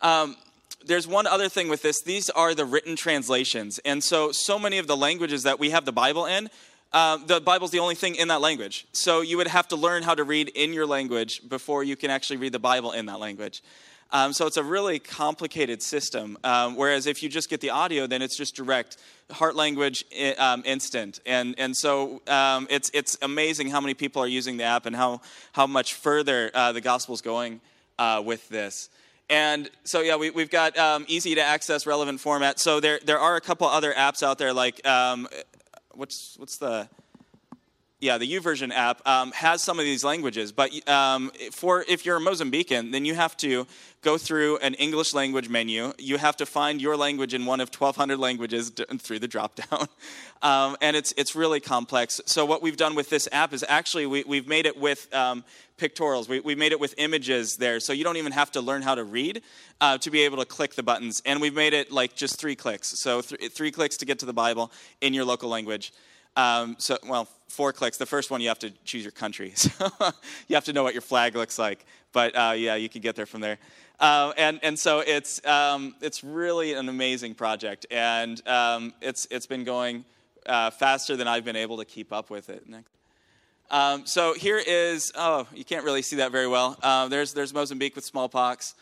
[0.00, 0.36] Um,
[0.84, 3.80] there's one other thing with this these are the written translations.
[3.84, 6.48] And so, so many of the languages that we have the Bible in,
[6.96, 8.86] uh, the Bible's the only thing in that language.
[8.92, 12.10] So you would have to learn how to read in your language before you can
[12.10, 13.62] actually read the Bible in that language.
[14.12, 16.38] Um, so it's a really complicated system.
[16.42, 18.96] Um, whereas if you just get the audio, then it's just direct,
[19.30, 20.06] heart language,
[20.38, 21.20] um, instant.
[21.26, 24.96] And, and so um, it's, it's amazing how many people are using the app and
[24.96, 25.20] how,
[25.52, 27.60] how much further uh, the gospel's going
[27.98, 28.88] uh, with this.
[29.28, 32.58] And so, yeah, we, have got um, easy to access relevant format.
[32.58, 35.28] So there, there are a couple other apps out there like um,
[35.96, 36.88] what's what's the
[37.98, 42.18] yeah, the YouVersion app um, has some of these languages, but um, for if you're
[42.18, 43.66] a Mozambican, then you have to
[44.02, 45.94] go through an English language menu.
[45.98, 49.88] You have to find your language in one of 1,200 languages through the dropdown,
[50.42, 52.20] um, and it's it's really complex.
[52.26, 55.42] So what we've done with this app is actually we, have made it with um,
[55.78, 56.28] pictorials.
[56.28, 58.94] We, we made it with images there, so you don't even have to learn how
[58.94, 59.42] to read
[59.80, 61.22] uh, to be able to click the buttons.
[61.26, 64.26] And we've made it like just three clicks, so th- three clicks to get to
[64.26, 65.92] the Bible in your local language.
[66.36, 67.96] Um, so, well, four clicks.
[67.96, 69.54] The first one, you have to choose your country.
[69.66, 69.90] So
[70.48, 71.84] you have to know what your flag looks like.
[72.12, 73.58] But uh, yeah, you can get there from there.
[73.98, 77.86] Uh, and, and so it's, um, it's really an amazing project.
[77.90, 80.04] And um, it's, it's been going
[80.44, 82.64] uh, faster than I've been able to keep up with it.
[83.70, 86.78] Um, so here is, oh, you can't really see that very well.
[86.82, 88.74] Uh, there's, there's Mozambique with smallpox.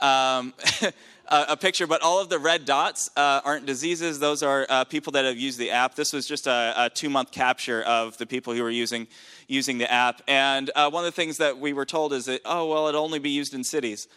[0.00, 0.52] Um,
[1.28, 4.18] a picture, but all of the red dots uh, aren't diseases.
[4.18, 5.94] Those are uh, people that have used the app.
[5.94, 9.06] This was just a, a two month capture of the people who were using,
[9.46, 10.22] using the app.
[10.26, 13.04] And uh, one of the things that we were told is that, oh, well, it'll
[13.04, 14.08] only be used in cities.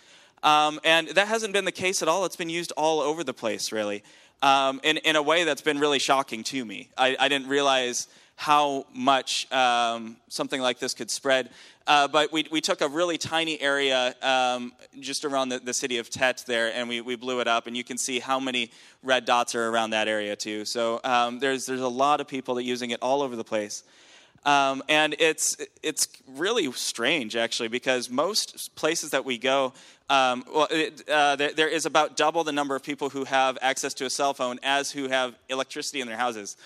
[0.42, 2.26] Um, and that hasn't been the case at all.
[2.26, 4.04] It's been used all over the place, really,
[4.42, 6.90] um, in, in a way that's been really shocking to me.
[6.98, 11.50] I, I didn't realize how much um, something like this could spread.
[11.88, 16.00] Uh, but we, we took a really tiny area um, just around the, the, city
[16.00, 18.72] of Tete there, and we, we blew it up, and you can see how many
[19.04, 20.66] red dots are around that area too.
[20.66, 23.84] So um, there's, there's a lot of people that using it all over the place.
[24.46, 29.74] Um, and it's, it's really strange, actually, because most places that we go,
[30.10, 33.58] um, well, it, uh, there, there is about double the number of people who have
[33.62, 36.58] access to a cell phone as who have electricity in their houses.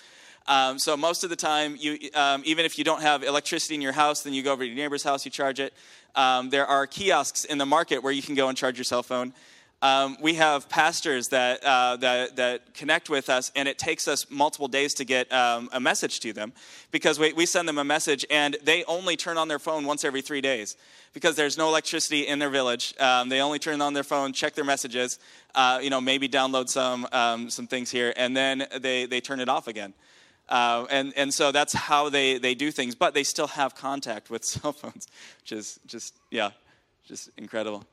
[0.50, 3.80] Um, so most of the time, you, um, even if you don't have electricity in
[3.80, 5.72] your house, then you go over to your neighbor's house, you charge it.
[6.16, 9.04] Um, there are kiosks in the market where you can go and charge your cell
[9.04, 9.32] phone.
[9.80, 14.28] Um, we have pastors that, uh, that, that, connect with us, and it takes us
[14.28, 16.52] multiple days to get um, a message to them
[16.90, 20.04] because we, we send them a message, and they only turn on their phone once
[20.04, 20.76] every three days
[21.14, 22.92] because there's no electricity in their village.
[22.98, 25.20] Um, they only turn on their phone, check their messages,
[25.54, 27.06] uh, you know, maybe download some,
[27.48, 29.94] some things here, and then they, they turn it off again.
[30.50, 34.30] Uh, and, and so that's how they, they do things, but they still have contact
[34.30, 35.06] with cell phones,
[35.40, 36.50] which is just, yeah,
[37.06, 37.84] just incredible.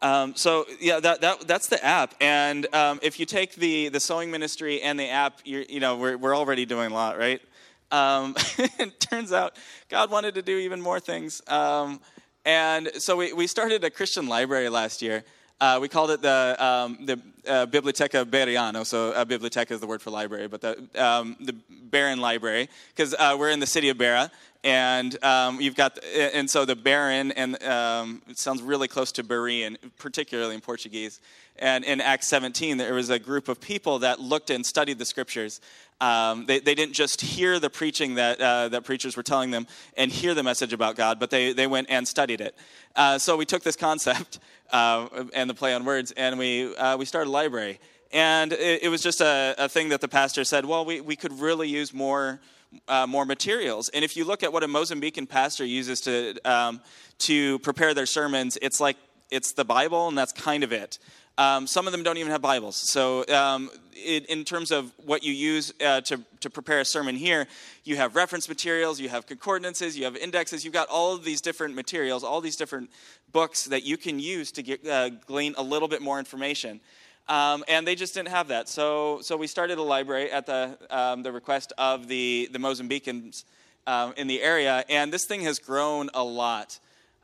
[0.00, 2.14] Um, so yeah, that, that, that's the app.
[2.20, 6.16] And um, if you take the, the sewing ministry and the app, you know, we're,
[6.16, 7.42] we're already doing a lot, right?
[7.90, 9.56] Um, it turns out
[9.88, 11.42] God wanted to do even more things.
[11.48, 12.00] Um,
[12.44, 15.24] and so we, we started a Christian library last year.
[15.60, 18.84] Uh, we called it the, um, the uh, Biblioteca Bereano.
[18.84, 23.14] So uh, biblioteca is the word for library, but the, um, the Barron Library, because
[23.18, 24.30] uh, we're in the city of Beira
[24.64, 29.24] and um, you've got and so the Baron and um, it sounds really close to
[29.24, 31.20] Berean, particularly in Portuguese.
[31.60, 35.04] And in Acts 17, there was a group of people that looked and studied the
[35.04, 35.60] scriptures.
[36.00, 39.66] Um, they, they didn't just hear the preaching that, uh, that preachers were telling them
[39.96, 42.54] and hear the message about God, but they, they went and studied it.
[42.94, 44.38] Uh, so we took this concept
[44.72, 47.80] uh, and the play on words, and we, uh, we started a library.
[48.12, 51.16] And it, it was just a, a thing that the pastor said, well, we, we
[51.16, 52.40] could really use more
[52.86, 53.88] uh, more materials.
[53.90, 56.80] And if you look at what a Mozambican pastor uses to, um,
[57.20, 58.96] to prepare their sermons, it's like
[59.30, 60.98] it's the Bible, and that's kind of it.
[61.38, 62.76] Um, some of them don't even have Bibles.
[62.90, 67.14] So, um, it, in terms of what you use uh, to, to prepare a sermon
[67.14, 67.46] here,
[67.84, 71.40] you have reference materials, you have concordances, you have indexes, you've got all of these
[71.40, 72.90] different materials, all these different
[73.30, 76.80] books that you can use to get, uh, glean a little bit more information.
[77.28, 78.68] Um, and they just didn't have that.
[78.68, 83.44] So, so we started a library at the, um, the request of the, the Mozambicans
[83.86, 86.80] um, in the area, and this thing has grown a lot.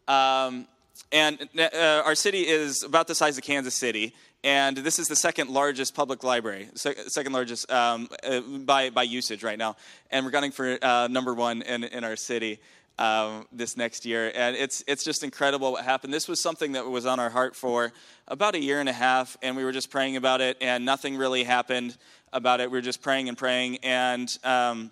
[0.06, 0.68] Um,
[1.12, 5.16] and uh, our city is about the size of Kansas City, and this is the
[5.16, 9.76] second largest public library, second largest um, uh, by, by usage right now.
[10.10, 12.60] And we're gunning for uh, number one in, in our city
[12.98, 14.30] um, this next year.
[14.34, 16.12] And it's, it's just incredible what happened.
[16.12, 17.92] This was something that was on our heart for
[18.28, 21.16] about a year and a half, and we were just praying about it, and nothing
[21.16, 21.96] really happened
[22.32, 22.70] about it.
[22.70, 23.78] We were just praying and praying.
[23.82, 24.90] And um,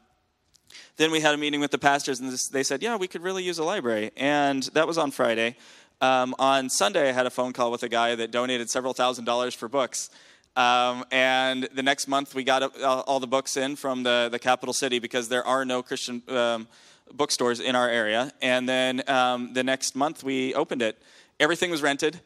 [0.96, 3.22] then we had a meeting with the pastors, and this, they said, Yeah, we could
[3.22, 4.12] really use a library.
[4.16, 5.56] And that was on Friday.
[6.02, 9.24] Um, on Sunday, I had a phone call with a guy that donated several thousand
[9.24, 10.10] dollars for books.
[10.56, 14.72] Um, and the next month, we got all the books in from the, the capital
[14.72, 16.66] city because there are no Christian um,
[17.14, 18.32] bookstores in our area.
[18.42, 21.00] And then um, the next month we opened it.
[21.38, 22.20] Everything was rented.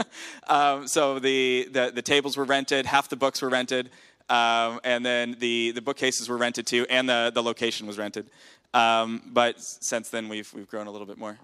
[0.46, 3.88] um, so the, the, the, tables were rented, half the books were rented,
[4.28, 8.26] um, and then the, the bookcases were rented too, and the, the location was rented.
[8.74, 11.38] Um, but since then, we've, we've grown a little bit more.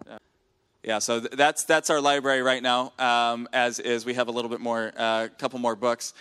[0.85, 4.31] Yeah, so th- that's, that's our library right now, um, as is we have a
[4.31, 6.15] little bit more, a uh, couple more books.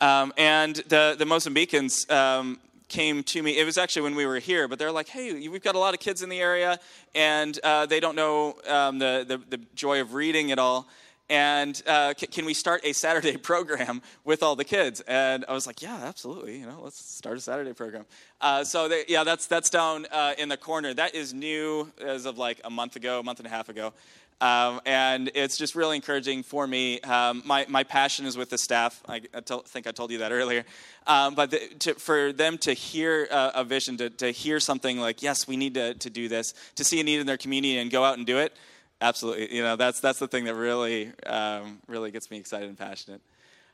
[0.00, 3.58] Um, and the, the Mozambicans, um, came to me.
[3.58, 5.94] It was actually when we were here, but they're like, "Hey, we've got a lot
[5.94, 6.80] of kids in the area,
[7.14, 10.88] and uh, they don't know um, the, the, the joy of reading at all."
[11.30, 15.00] And uh, c- can we start a Saturday program with all the kids?
[15.02, 16.58] And I was like, "Yeah, absolutely.
[16.58, 18.06] You know, let's start a Saturday program."
[18.40, 20.94] Uh, so they, yeah, that's that's down uh, in the corner.
[20.94, 23.92] That is new as of like a month ago, a month and a half ago.
[24.40, 27.00] Um, and it's just really encouraging for me.
[27.00, 29.02] Um, my, my passion is with the staff.
[29.08, 30.64] I, think I told you that earlier.
[31.06, 35.00] Um, but the, to, for them to hear a, a vision, to, to hear something
[35.00, 37.78] like, yes, we need to, to do this, to see a need in their community
[37.78, 38.56] and go out and do it,
[39.00, 39.54] absolutely.
[39.54, 43.20] You know, that's, that's the thing that really, um, really gets me excited and passionate.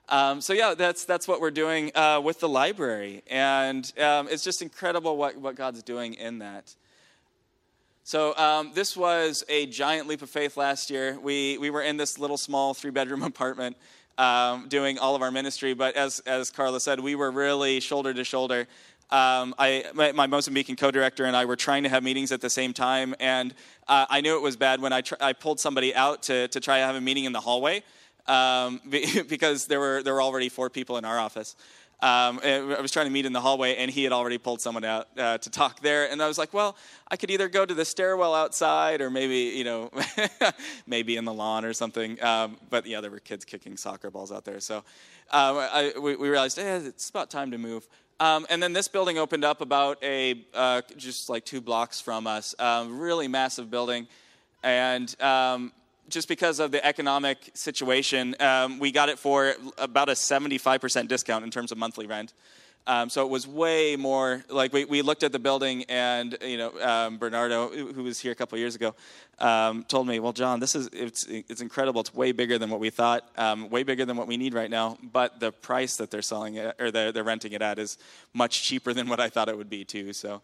[0.09, 4.45] Um, so yeah, that's that's what we're doing uh, with the library, and um, it's
[4.45, 6.75] just incredible what, what God's doing in that.
[8.03, 11.19] So um, this was a giant leap of faith last year.
[11.19, 13.79] We we were in this little small three bedroom apartment
[14.19, 18.13] um, doing all of our ministry, but as as Carla said, we were really shoulder
[18.13, 18.67] to shoulder.
[19.11, 22.51] Um, I, my, my Mozambican co-director and I were trying to have meetings at the
[22.51, 23.55] same time, and
[23.87, 26.61] uh, I knew it was bad when I, tr- I pulled somebody out to, to
[26.61, 27.83] try to have a meeting in the hallway
[28.27, 28.81] um,
[29.29, 31.57] because there were there were already four people in our office.
[32.01, 34.85] Um, I was trying to meet in the hallway, and he had already pulled someone
[34.85, 36.11] out uh, to talk there.
[36.11, 36.77] And I was like, well,
[37.09, 39.91] I could either go to the stairwell outside, or maybe, you know,
[40.87, 42.23] maybe in the lawn or something.
[42.23, 44.61] Um, but yeah, there were kids kicking soccer balls out there.
[44.61, 44.85] So
[45.31, 47.89] uh, I, we, we, realized, hey, it's about time to move.
[48.21, 52.27] Um, and then this building opened up about a uh, just like two blocks from
[52.27, 52.55] us.
[52.59, 54.07] Um, really massive building,
[54.63, 55.73] and um,
[56.09, 61.45] just because of the economic situation, um, we got it for about a 75% discount
[61.45, 62.33] in terms of monthly rent.
[62.87, 66.59] Um, so it was way more like we, we looked at the building, and you
[66.59, 68.95] know, um, Bernardo, who was here a couple years ago,
[69.39, 72.03] um, told me, "Well, Jon, this is it's it's incredible.
[72.03, 74.69] It's way bigger than what we thought, um, way bigger than what we need right
[74.69, 74.99] now.
[75.03, 77.97] But the price that they're selling it or they're, they're renting it at is
[78.35, 80.13] much cheaper than what I thought it would be too.
[80.13, 80.43] So."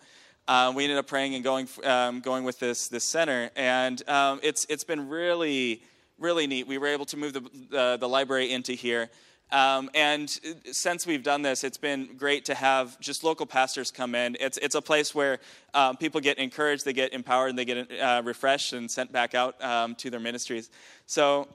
[0.49, 4.41] Uh, we ended up praying and going um, going with this this center, and um,
[4.43, 5.83] it's it's been really
[6.19, 6.67] really neat.
[6.67, 9.11] We were able to move the the library into here,
[9.53, 10.31] um, and
[10.71, 14.37] since we've done this, it's been great to have just local pastors come in.
[14.39, 15.39] It's, it's a place where
[15.75, 19.35] um, people get encouraged, they get empowered, and they get uh, refreshed and sent back
[19.35, 20.71] out um, to their ministries.
[21.07, 21.49] So,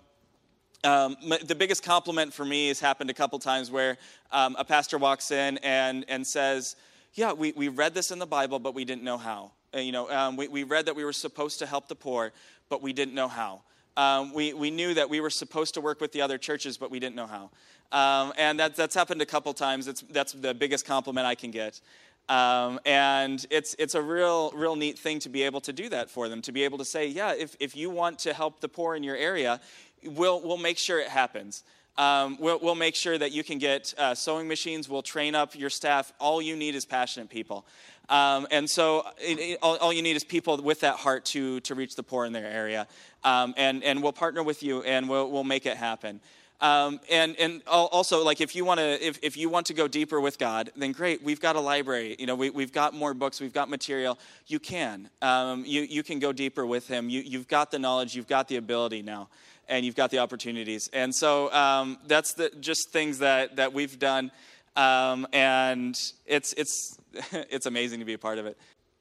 [0.84, 3.98] um, the biggest compliment for me has happened a couple times where
[4.32, 6.76] um, a pastor walks in and, and says,
[7.16, 9.52] Yeah, we, we read this in the Bible, but we didn't know how.
[9.76, 12.34] Uh, you know, um, we, we read that we were supposed to help the poor,
[12.70, 13.62] but we didn't know how.
[14.34, 17.00] We, we knew that we were supposed to work with the other churches, but we
[17.00, 17.50] didn't know how.
[17.92, 19.88] Um, and that, that's happened a couple times.
[19.88, 21.80] It's, that's the biggest compliment I can get.
[22.28, 26.10] Um, and it's, it's a real, real neat thing to be able to do that
[26.10, 28.68] for them, to be able to say, yeah, if, if you want to help the
[28.68, 29.62] poor in your area,
[30.04, 31.64] we'll, we'll make sure it happens.
[31.98, 34.90] Um, we'll, we'll, make sure that you can get uh, sewing machines.
[34.90, 36.12] We'll train up your staff.
[36.20, 37.66] All you need is passionate people.
[38.10, 41.62] Um, and so it, it, all, all, you need is people with that heart to,
[41.62, 42.88] to reach the poor in their area.
[43.24, 46.20] Um, and, and we'll partner with you and we'll, we'll make it happen.
[46.62, 49.90] Um, and and also like if you want to if, if you want to go
[49.90, 51.22] deeper with God, then great.
[51.22, 52.16] We've got a library.
[52.18, 53.42] You know, we, we've got more books.
[53.42, 54.18] We've got material.
[54.48, 57.10] You can um, you you can go deeper with Him.
[57.10, 58.16] You you've got the knowledge.
[58.16, 59.28] You've got the ability now,
[59.68, 60.90] and you've got the opportunities.
[60.94, 64.32] And so um, that's the just things that that we've done,
[64.76, 66.98] um, and it's it's
[67.32, 68.58] it's amazing to be a part of it.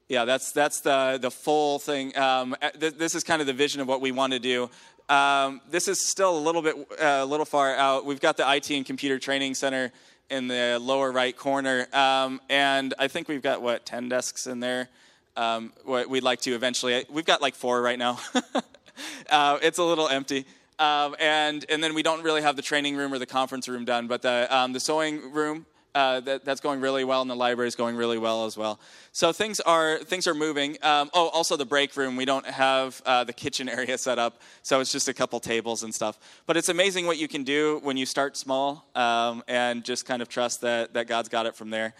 [0.08, 2.16] Yeah, that's that's the the full thing.
[2.16, 4.70] Um, this is kind of the vision of what we want to do.
[5.08, 8.04] Um, this is still a little bit uh, a little far out.
[8.04, 9.92] We've got the IT and Computer Training Center
[10.30, 14.60] in the lower right corner, um, and I think we've got what ten desks in
[14.60, 14.88] there.
[15.36, 17.04] Um, what we'd like to eventually.
[17.10, 18.20] We've got like four right now.
[19.30, 20.46] uh, it's a little empty.
[20.78, 23.84] Um, and and then we don't really have the training room or the conference room
[23.84, 27.36] done, but the um, the sewing room uh, that, that's going really well, and the
[27.36, 28.80] library is going really well as well.
[29.12, 30.76] So things are things are moving.
[30.82, 32.16] Um, oh, also the break room.
[32.16, 35.84] We don't have uh, the kitchen area set up, so it's just a couple tables
[35.84, 36.18] and stuff.
[36.46, 40.22] But it's amazing what you can do when you start small um, and just kind
[40.22, 41.94] of trust that that God's got it from there.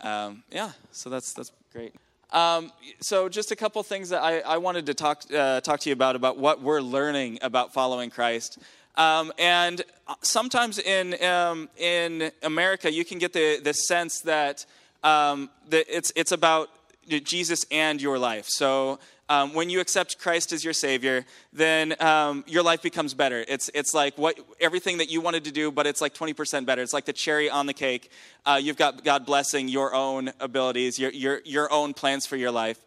[0.00, 1.94] Um, yeah, so that's that's great.
[2.32, 5.88] Um, so just a couple things that I, I wanted to talk uh, talk to
[5.88, 8.58] you about about what we're learning about following Christ.
[8.96, 9.82] Um, and
[10.22, 14.64] sometimes in, um, in America, you can get the, the sense that,
[15.02, 16.70] um, that it's, it's about
[17.06, 18.46] Jesus and your life.
[18.48, 18.98] So
[19.28, 23.44] um, when you accept Christ as your Savior, then um, your life becomes better.
[23.48, 26.82] It's, it's like what, everything that you wanted to do, but it's like 20% better.
[26.82, 28.10] It's like the cherry on the cake.
[28.44, 32.50] Uh, you've got God blessing your own abilities, your, your, your own plans for your
[32.50, 32.78] life.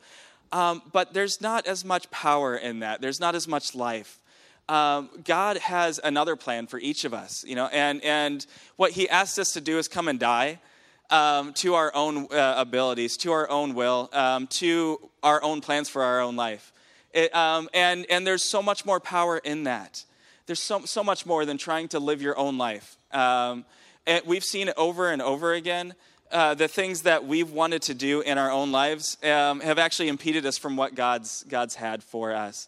[0.51, 4.19] Um, but there's not as much power in that, there's not as much life
[4.69, 9.09] um, God has another plan for each of us, you know, and, and what He
[9.09, 10.59] asks us to do is come and die
[11.09, 15.89] um, to our own uh, abilities, to our own will, um, to our own plans
[15.89, 16.71] for our own life.
[17.13, 20.03] It, um, and, and there's so much more power in that.
[20.45, 22.97] There's so, so much more than trying to live your own life.
[23.11, 23.65] Um,
[24.05, 25.95] and we've seen it over and over again.
[26.31, 30.07] Uh, the things that we've wanted to do in our own lives um, have actually
[30.07, 32.67] impeded us from what God's, God's had for us.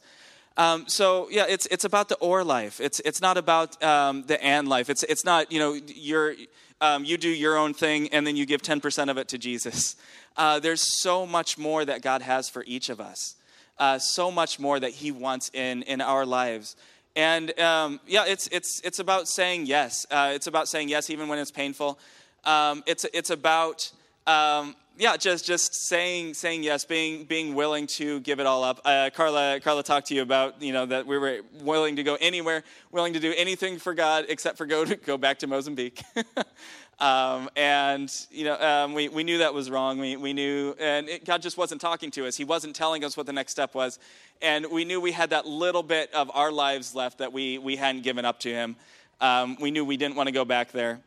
[0.58, 2.82] Um, so yeah, it's it's about the or life.
[2.82, 4.89] It's it's not about um, the and life.
[4.89, 6.36] It's it's not you know you're
[6.82, 9.38] um, you do your own thing and then you give ten percent of it to
[9.38, 9.96] Jesus.
[10.36, 13.36] Uh, there's so much more that God has for each of us.
[13.78, 16.76] Uh, so much more that He wants in in our lives.
[17.16, 20.06] And um, yeah, it's it's it's about saying yes.
[20.10, 22.00] Uh, it's about saying yes even when it's painful.
[22.44, 23.92] Um, it's it's about
[24.32, 28.80] um, yeah, just just saying saying yes, being being willing to give it all up.
[28.86, 32.18] Uh, Carla Carla talked to you about you know that we were willing to go
[32.22, 36.04] anywhere, willing to do anything for God except for go to, go back to Mozambique.
[37.00, 39.98] um, and you know um, we we knew that was wrong.
[39.98, 42.38] We we knew, and it, God just wasn't talking to us.
[42.38, 43.98] He wasn't telling us what the next step was,
[44.42, 47.76] and we knew we had that little bit of our lives left that we we
[47.76, 48.76] hadn't given up to Him.
[49.20, 51.00] Um, we knew we didn't want to go back there.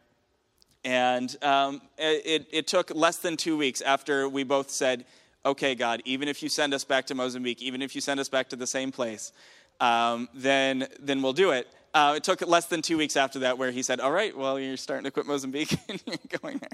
[0.84, 5.04] And um, it, it took less than two weeks after we both said,
[5.46, 8.28] okay, God, even if you send us back to Mozambique, even if you send us
[8.28, 9.32] back to the same place,
[9.80, 11.68] um, then, then we'll do it.
[11.94, 14.58] Uh, it took less than two weeks after that where he said, all right, well,
[14.58, 16.68] you're starting to quit Mozambique and you're going there.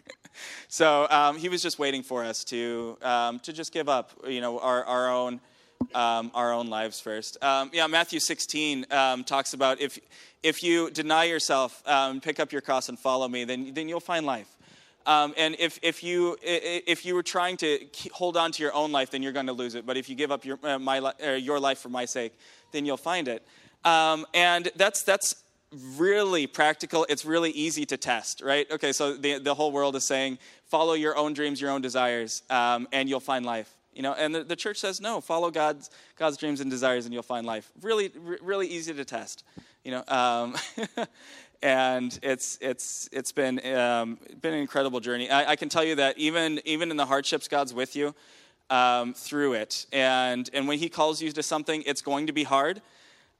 [0.69, 4.41] So um, he was just waiting for us to, um, to just give up, you
[4.41, 5.41] know, our, our own
[5.95, 7.43] um, our own lives first.
[7.43, 9.99] Um, yeah, Matthew 16 um, talks about if,
[10.43, 14.01] if you deny yourself, um, pick up your cross and follow me, then, then you'll
[14.01, 14.57] find life.
[15.07, 17.81] Um, and if, if, you, if you were trying to
[18.13, 19.87] hold on to your own life, then you're going to lose it.
[19.87, 22.39] But if you give up your, uh, my, uh, your life for my sake,
[22.73, 23.45] then you'll find it.
[23.85, 25.43] Um, and that's, that's
[25.97, 27.07] really practical.
[27.09, 28.71] It's really easy to test, right?
[28.71, 32.43] Okay, so the, the whole world is saying, follow your own dreams, your own desires,
[32.51, 33.75] and you'll find life.
[33.93, 37.13] You know, and the, the, church says, no, follow God's, God's dreams and desires, and
[37.13, 37.73] you'll find life.
[37.83, 39.43] Really, really easy to test.
[39.85, 40.57] You know, um,
[41.63, 45.31] and it's it's it's been um, been an incredible journey.
[45.31, 48.15] I, I, can tell you that even even in the hardships, God's with you
[48.69, 49.87] um, through it.
[49.93, 52.81] And and when He calls you to something, it's going to be hard,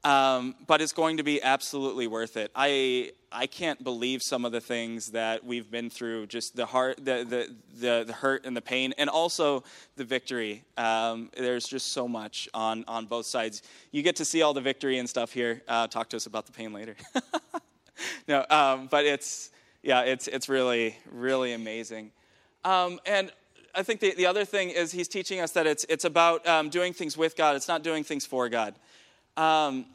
[0.03, 2.51] um, but it's going to be absolutely worth it.
[2.55, 6.27] I I can't believe some of the things that we've been through.
[6.27, 9.63] Just the heart, the the the, the hurt and the pain, and also
[9.97, 10.63] the victory.
[10.75, 13.61] Um, there's just so much on on both sides.
[13.91, 15.61] You get to see all the victory and stuff here.
[15.67, 16.95] Uh, talk to us about the pain later.
[18.27, 19.51] no, um, but it's
[19.83, 22.11] yeah, it's it's really really amazing.
[22.63, 23.31] Um, and
[23.73, 26.69] I think the, the other thing is he's teaching us that it's it's about um,
[26.69, 27.55] doing things with God.
[27.55, 28.75] It's not doing things for God.
[29.37, 29.85] Um,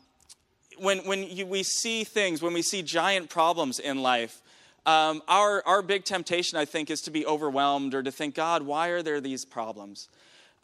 [0.79, 4.43] when when you, we see things, when we see giant problems in life,
[4.85, 8.63] um, our our big temptation, I think, is to be overwhelmed or to think, God,
[8.63, 10.09] why are there these problems?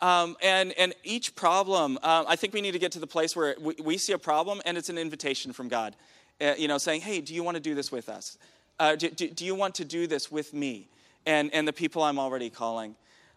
[0.01, 3.37] Um, and, and each problem, uh, I think we need to get to the place
[3.37, 5.95] where we, we see a problem and it's an invitation from God
[6.43, 8.39] uh, you know, saying, hey, do you want to do this with us?
[8.79, 10.89] Uh, do, do, do, you want to do this with me
[11.27, 12.97] and, and the people I'm already calling?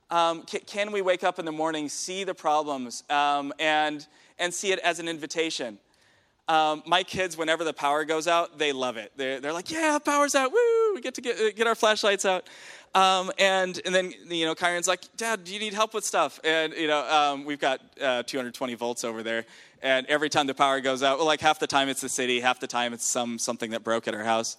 [0.09, 4.05] Um, can, can, we wake up in the morning, see the problems, um, and,
[4.39, 5.77] and see it as an invitation?
[6.47, 9.11] Um, my kids, whenever the power goes out, they love it.
[9.15, 10.51] They're, they're like, yeah, power's out.
[10.51, 10.93] Woo!
[10.93, 12.47] We get to get, get our flashlights out.
[12.93, 16.39] Um, and, and then, you know, Kyron's like, Dad, do you need help with stuff?
[16.43, 19.45] And, you know, um, we've got uh, 220 volts over there
[19.85, 22.39] and every time the power goes out, well, like half the time it's the city,
[22.39, 24.57] half the time it's some something that broke at our house.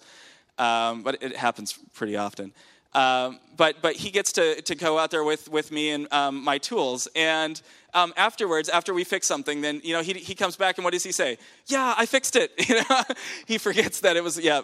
[0.56, 2.52] Um, but it happens pretty often.
[2.96, 6.42] Um, but but he gets to, to go out there with, with me and um,
[6.42, 7.06] my tools.
[7.14, 7.60] And
[7.92, 10.94] um, afterwards, after we fix something, then you know he, he comes back and what
[10.94, 11.36] does he say?
[11.66, 12.52] Yeah, I fixed it.
[12.68, 13.02] You know,
[13.46, 14.62] he forgets that it was yeah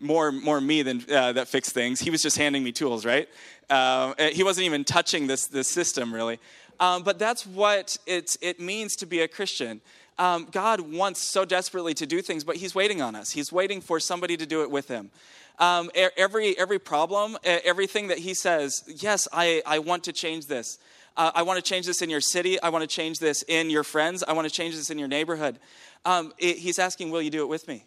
[0.00, 2.00] more more me than uh, that fixed things.
[2.00, 3.28] He was just handing me tools, right?
[3.68, 6.40] Uh, he wasn't even touching this this system really.
[6.80, 9.80] Um, but that's what it's, it means to be a Christian.
[10.18, 13.32] Um, God wants so desperately to do things, but He's waiting on us.
[13.32, 15.10] He's waiting for somebody to do it with Him.
[15.58, 20.78] Um, every, every problem, everything that He says, yes, I, I want to change this.
[21.16, 22.60] Uh, I want to change this in your city.
[22.60, 24.24] I want to change this in your friends.
[24.26, 25.58] I want to change this in your neighborhood.
[26.04, 27.84] Um, it, he's asking, Will you do it with me?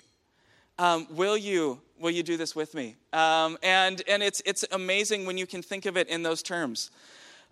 [0.79, 2.95] Um, will you will you do this with me?
[3.11, 6.91] Um, and and it's it's amazing when you can think of it in those terms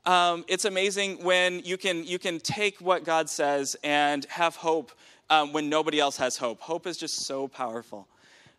[0.05, 4.91] um, it's amazing when you can, you can take what God says and have hope
[5.29, 6.59] um, when nobody else has hope.
[6.61, 8.07] Hope is just so powerful.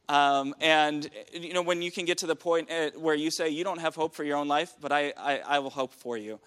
[0.08, 3.48] Um, and you know when you can get to the point uh, where you say
[3.48, 6.16] you don't have hope for your own life, but I, I, I will hope for
[6.16, 6.38] you.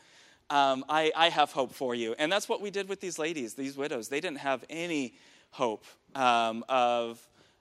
[0.49, 3.55] Um, I, I have hope for you, and that's what we did with these ladies,
[3.55, 4.07] these widows.
[4.07, 5.13] They didn't have any
[5.51, 5.83] hope
[6.15, 7.19] um, of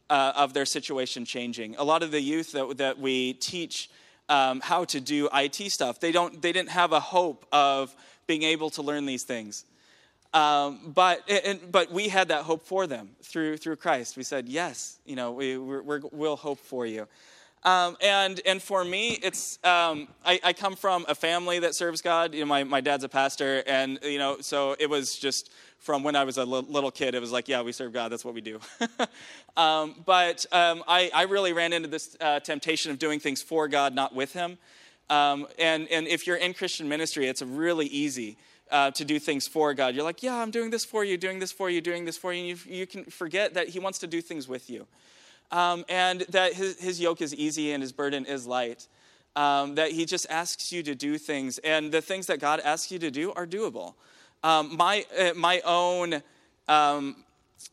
[0.09, 1.75] uh, of their situation changing.
[1.77, 3.91] A lot of the youth that that we teach
[4.29, 6.01] um, how to do IT stuff.
[6.01, 7.95] They, don't, they didn't have a hope of
[8.27, 9.65] being able to learn these things.
[10.35, 14.17] Um, but, and, but we had that hope for them through, through Christ.
[14.17, 17.09] We said, yes, you know, we, we will hope for you.
[17.65, 22.01] Um, and, and for me, it's, um, I, I, come from a family that serves
[22.01, 22.33] God.
[22.33, 26.03] You know, my, my dad's a pastor, and, you know, so it was just from
[26.03, 28.35] when I was a little kid, it was like, yeah, we serve God, that's what
[28.35, 28.61] we do.
[29.57, 33.69] um, but um, I, I, really ran into this uh, temptation of doing things for
[33.69, 34.59] God, not with Him.
[35.11, 38.37] Um, and, and if you're in Christian ministry, it's really easy
[38.71, 39.95] uh, to do things for God.
[39.95, 42.33] You're like, yeah, I'm doing this for you, doing this for you, doing this for
[42.33, 42.41] you.
[42.41, 44.87] And you, you can forget that He wants to do things with you.
[45.51, 48.87] Um, and that his, his, yoke is easy and His burden is light.
[49.35, 51.59] Um, that He just asks you to do things.
[51.59, 53.95] And the things that God asks you to do are doable.
[54.43, 56.23] Um, my, uh, my own,
[56.69, 57.17] um,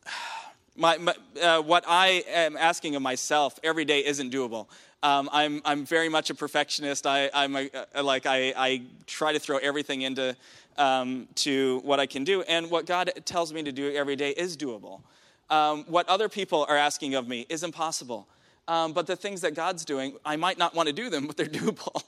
[0.76, 4.66] my, my uh, what I am asking of myself every day isn't doable.
[5.02, 7.06] Um, I'm, I'm very much a perfectionist.
[7.06, 10.34] I, I'm a, uh, like, I, I try to throw everything into
[10.78, 12.42] um, to what I can do.
[12.42, 15.00] And what God tells me to do every day is doable.
[15.50, 18.26] Um, what other people are asking of me is impossible.
[18.68, 21.36] Um, but the things that God's doing, I might not want to do them, but
[21.36, 22.02] they're doable.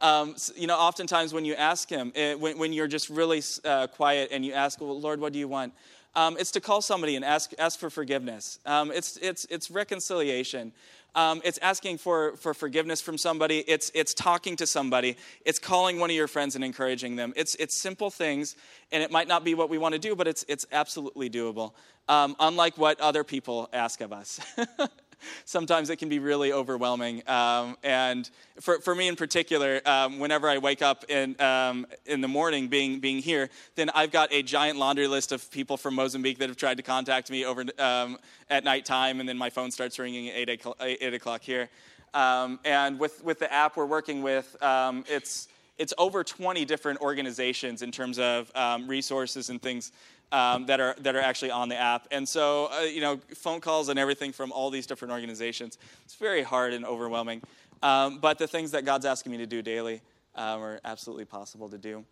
[0.00, 3.10] Um, so, you know, oftentimes when you ask Him, it, eh, when, when, you're just
[3.10, 5.72] really uh, quiet and you ask, well, Lord, what do you want?
[6.14, 8.58] Um, it's to call somebody and ask, ask for forgiveness.
[8.64, 10.72] Um, it's, it's, it's reconciliation.
[11.14, 13.58] Um, it's asking for, for forgiveness from somebody.
[13.66, 15.16] It's, it's talking to somebody.
[15.44, 17.32] It's calling one of your friends and encouraging them.
[17.36, 18.56] It's, it's simple things,
[18.92, 21.72] and it might not be what we want to do, but it's, it's absolutely doable,
[22.08, 24.40] um, unlike what other people ask of us.
[25.44, 27.22] sometimes it can be really overwhelming.
[27.28, 28.28] Um, and
[28.60, 32.68] for, for me in particular, um, whenever I wake up in, um, in the morning
[32.68, 36.48] being, being here, then I've got a giant laundry list of people from Mozambique that
[36.48, 38.18] have tried to contact me over um,
[38.50, 41.68] at nighttime, and then my phone starts ringing at 8, 8, 8 o'clock here.
[42.14, 47.00] Um, and with, with the app we're working with, um, it's, it's over 20 different
[47.00, 48.50] organizations in terms of
[48.86, 49.92] resources and things
[50.32, 52.06] um, that are that are actually on the app.
[52.10, 55.78] And so, uh, you know, phone calls and everything from all these different organizations.
[56.04, 57.42] It's very hard and overwhelming.
[57.82, 60.00] Um, but the things that God's asking me to do daily
[60.34, 62.04] um, are absolutely possible to do.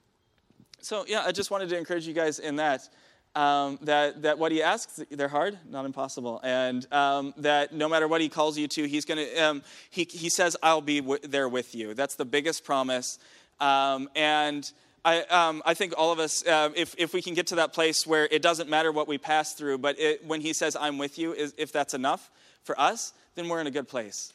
[0.81, 2.89] So yeah, I just wanted to encourage you guys in that.
[3.35, 6.41] Um, that, that what he asks, they're hard, not impossible.
[6.43, 10.05] And um, that no matter what he calls you to, he's going to, um, he,
[10.05, 11.93] he says, I'll be w- there with you.
[11.93, 13.19] That's the biggest promise.
[13.61, 14.73] And
[15.07, 17.73] I, um, I think all of us, uh, if, if we can get to that
[17.73, 20.99] place where it doesn't matter what we pass through, but it, when he says, I'm
[20.99, 22.29] with you, is, if that's enough
[22.65, 24.33] for us, then we're in a good place.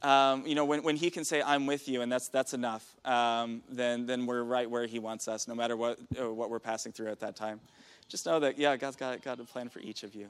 [0.00, 2.86] Um, you know, when, when he can say, I'm with you, and that's, that's enough,
[3.04, 6.58] um, then, then we're right where he wants us, no matter what, uh, what we're
[6.58, 7.60] passing through at that time.
[8.08, 10.28] Just know that, yeah, God's got, got a plan for each of you.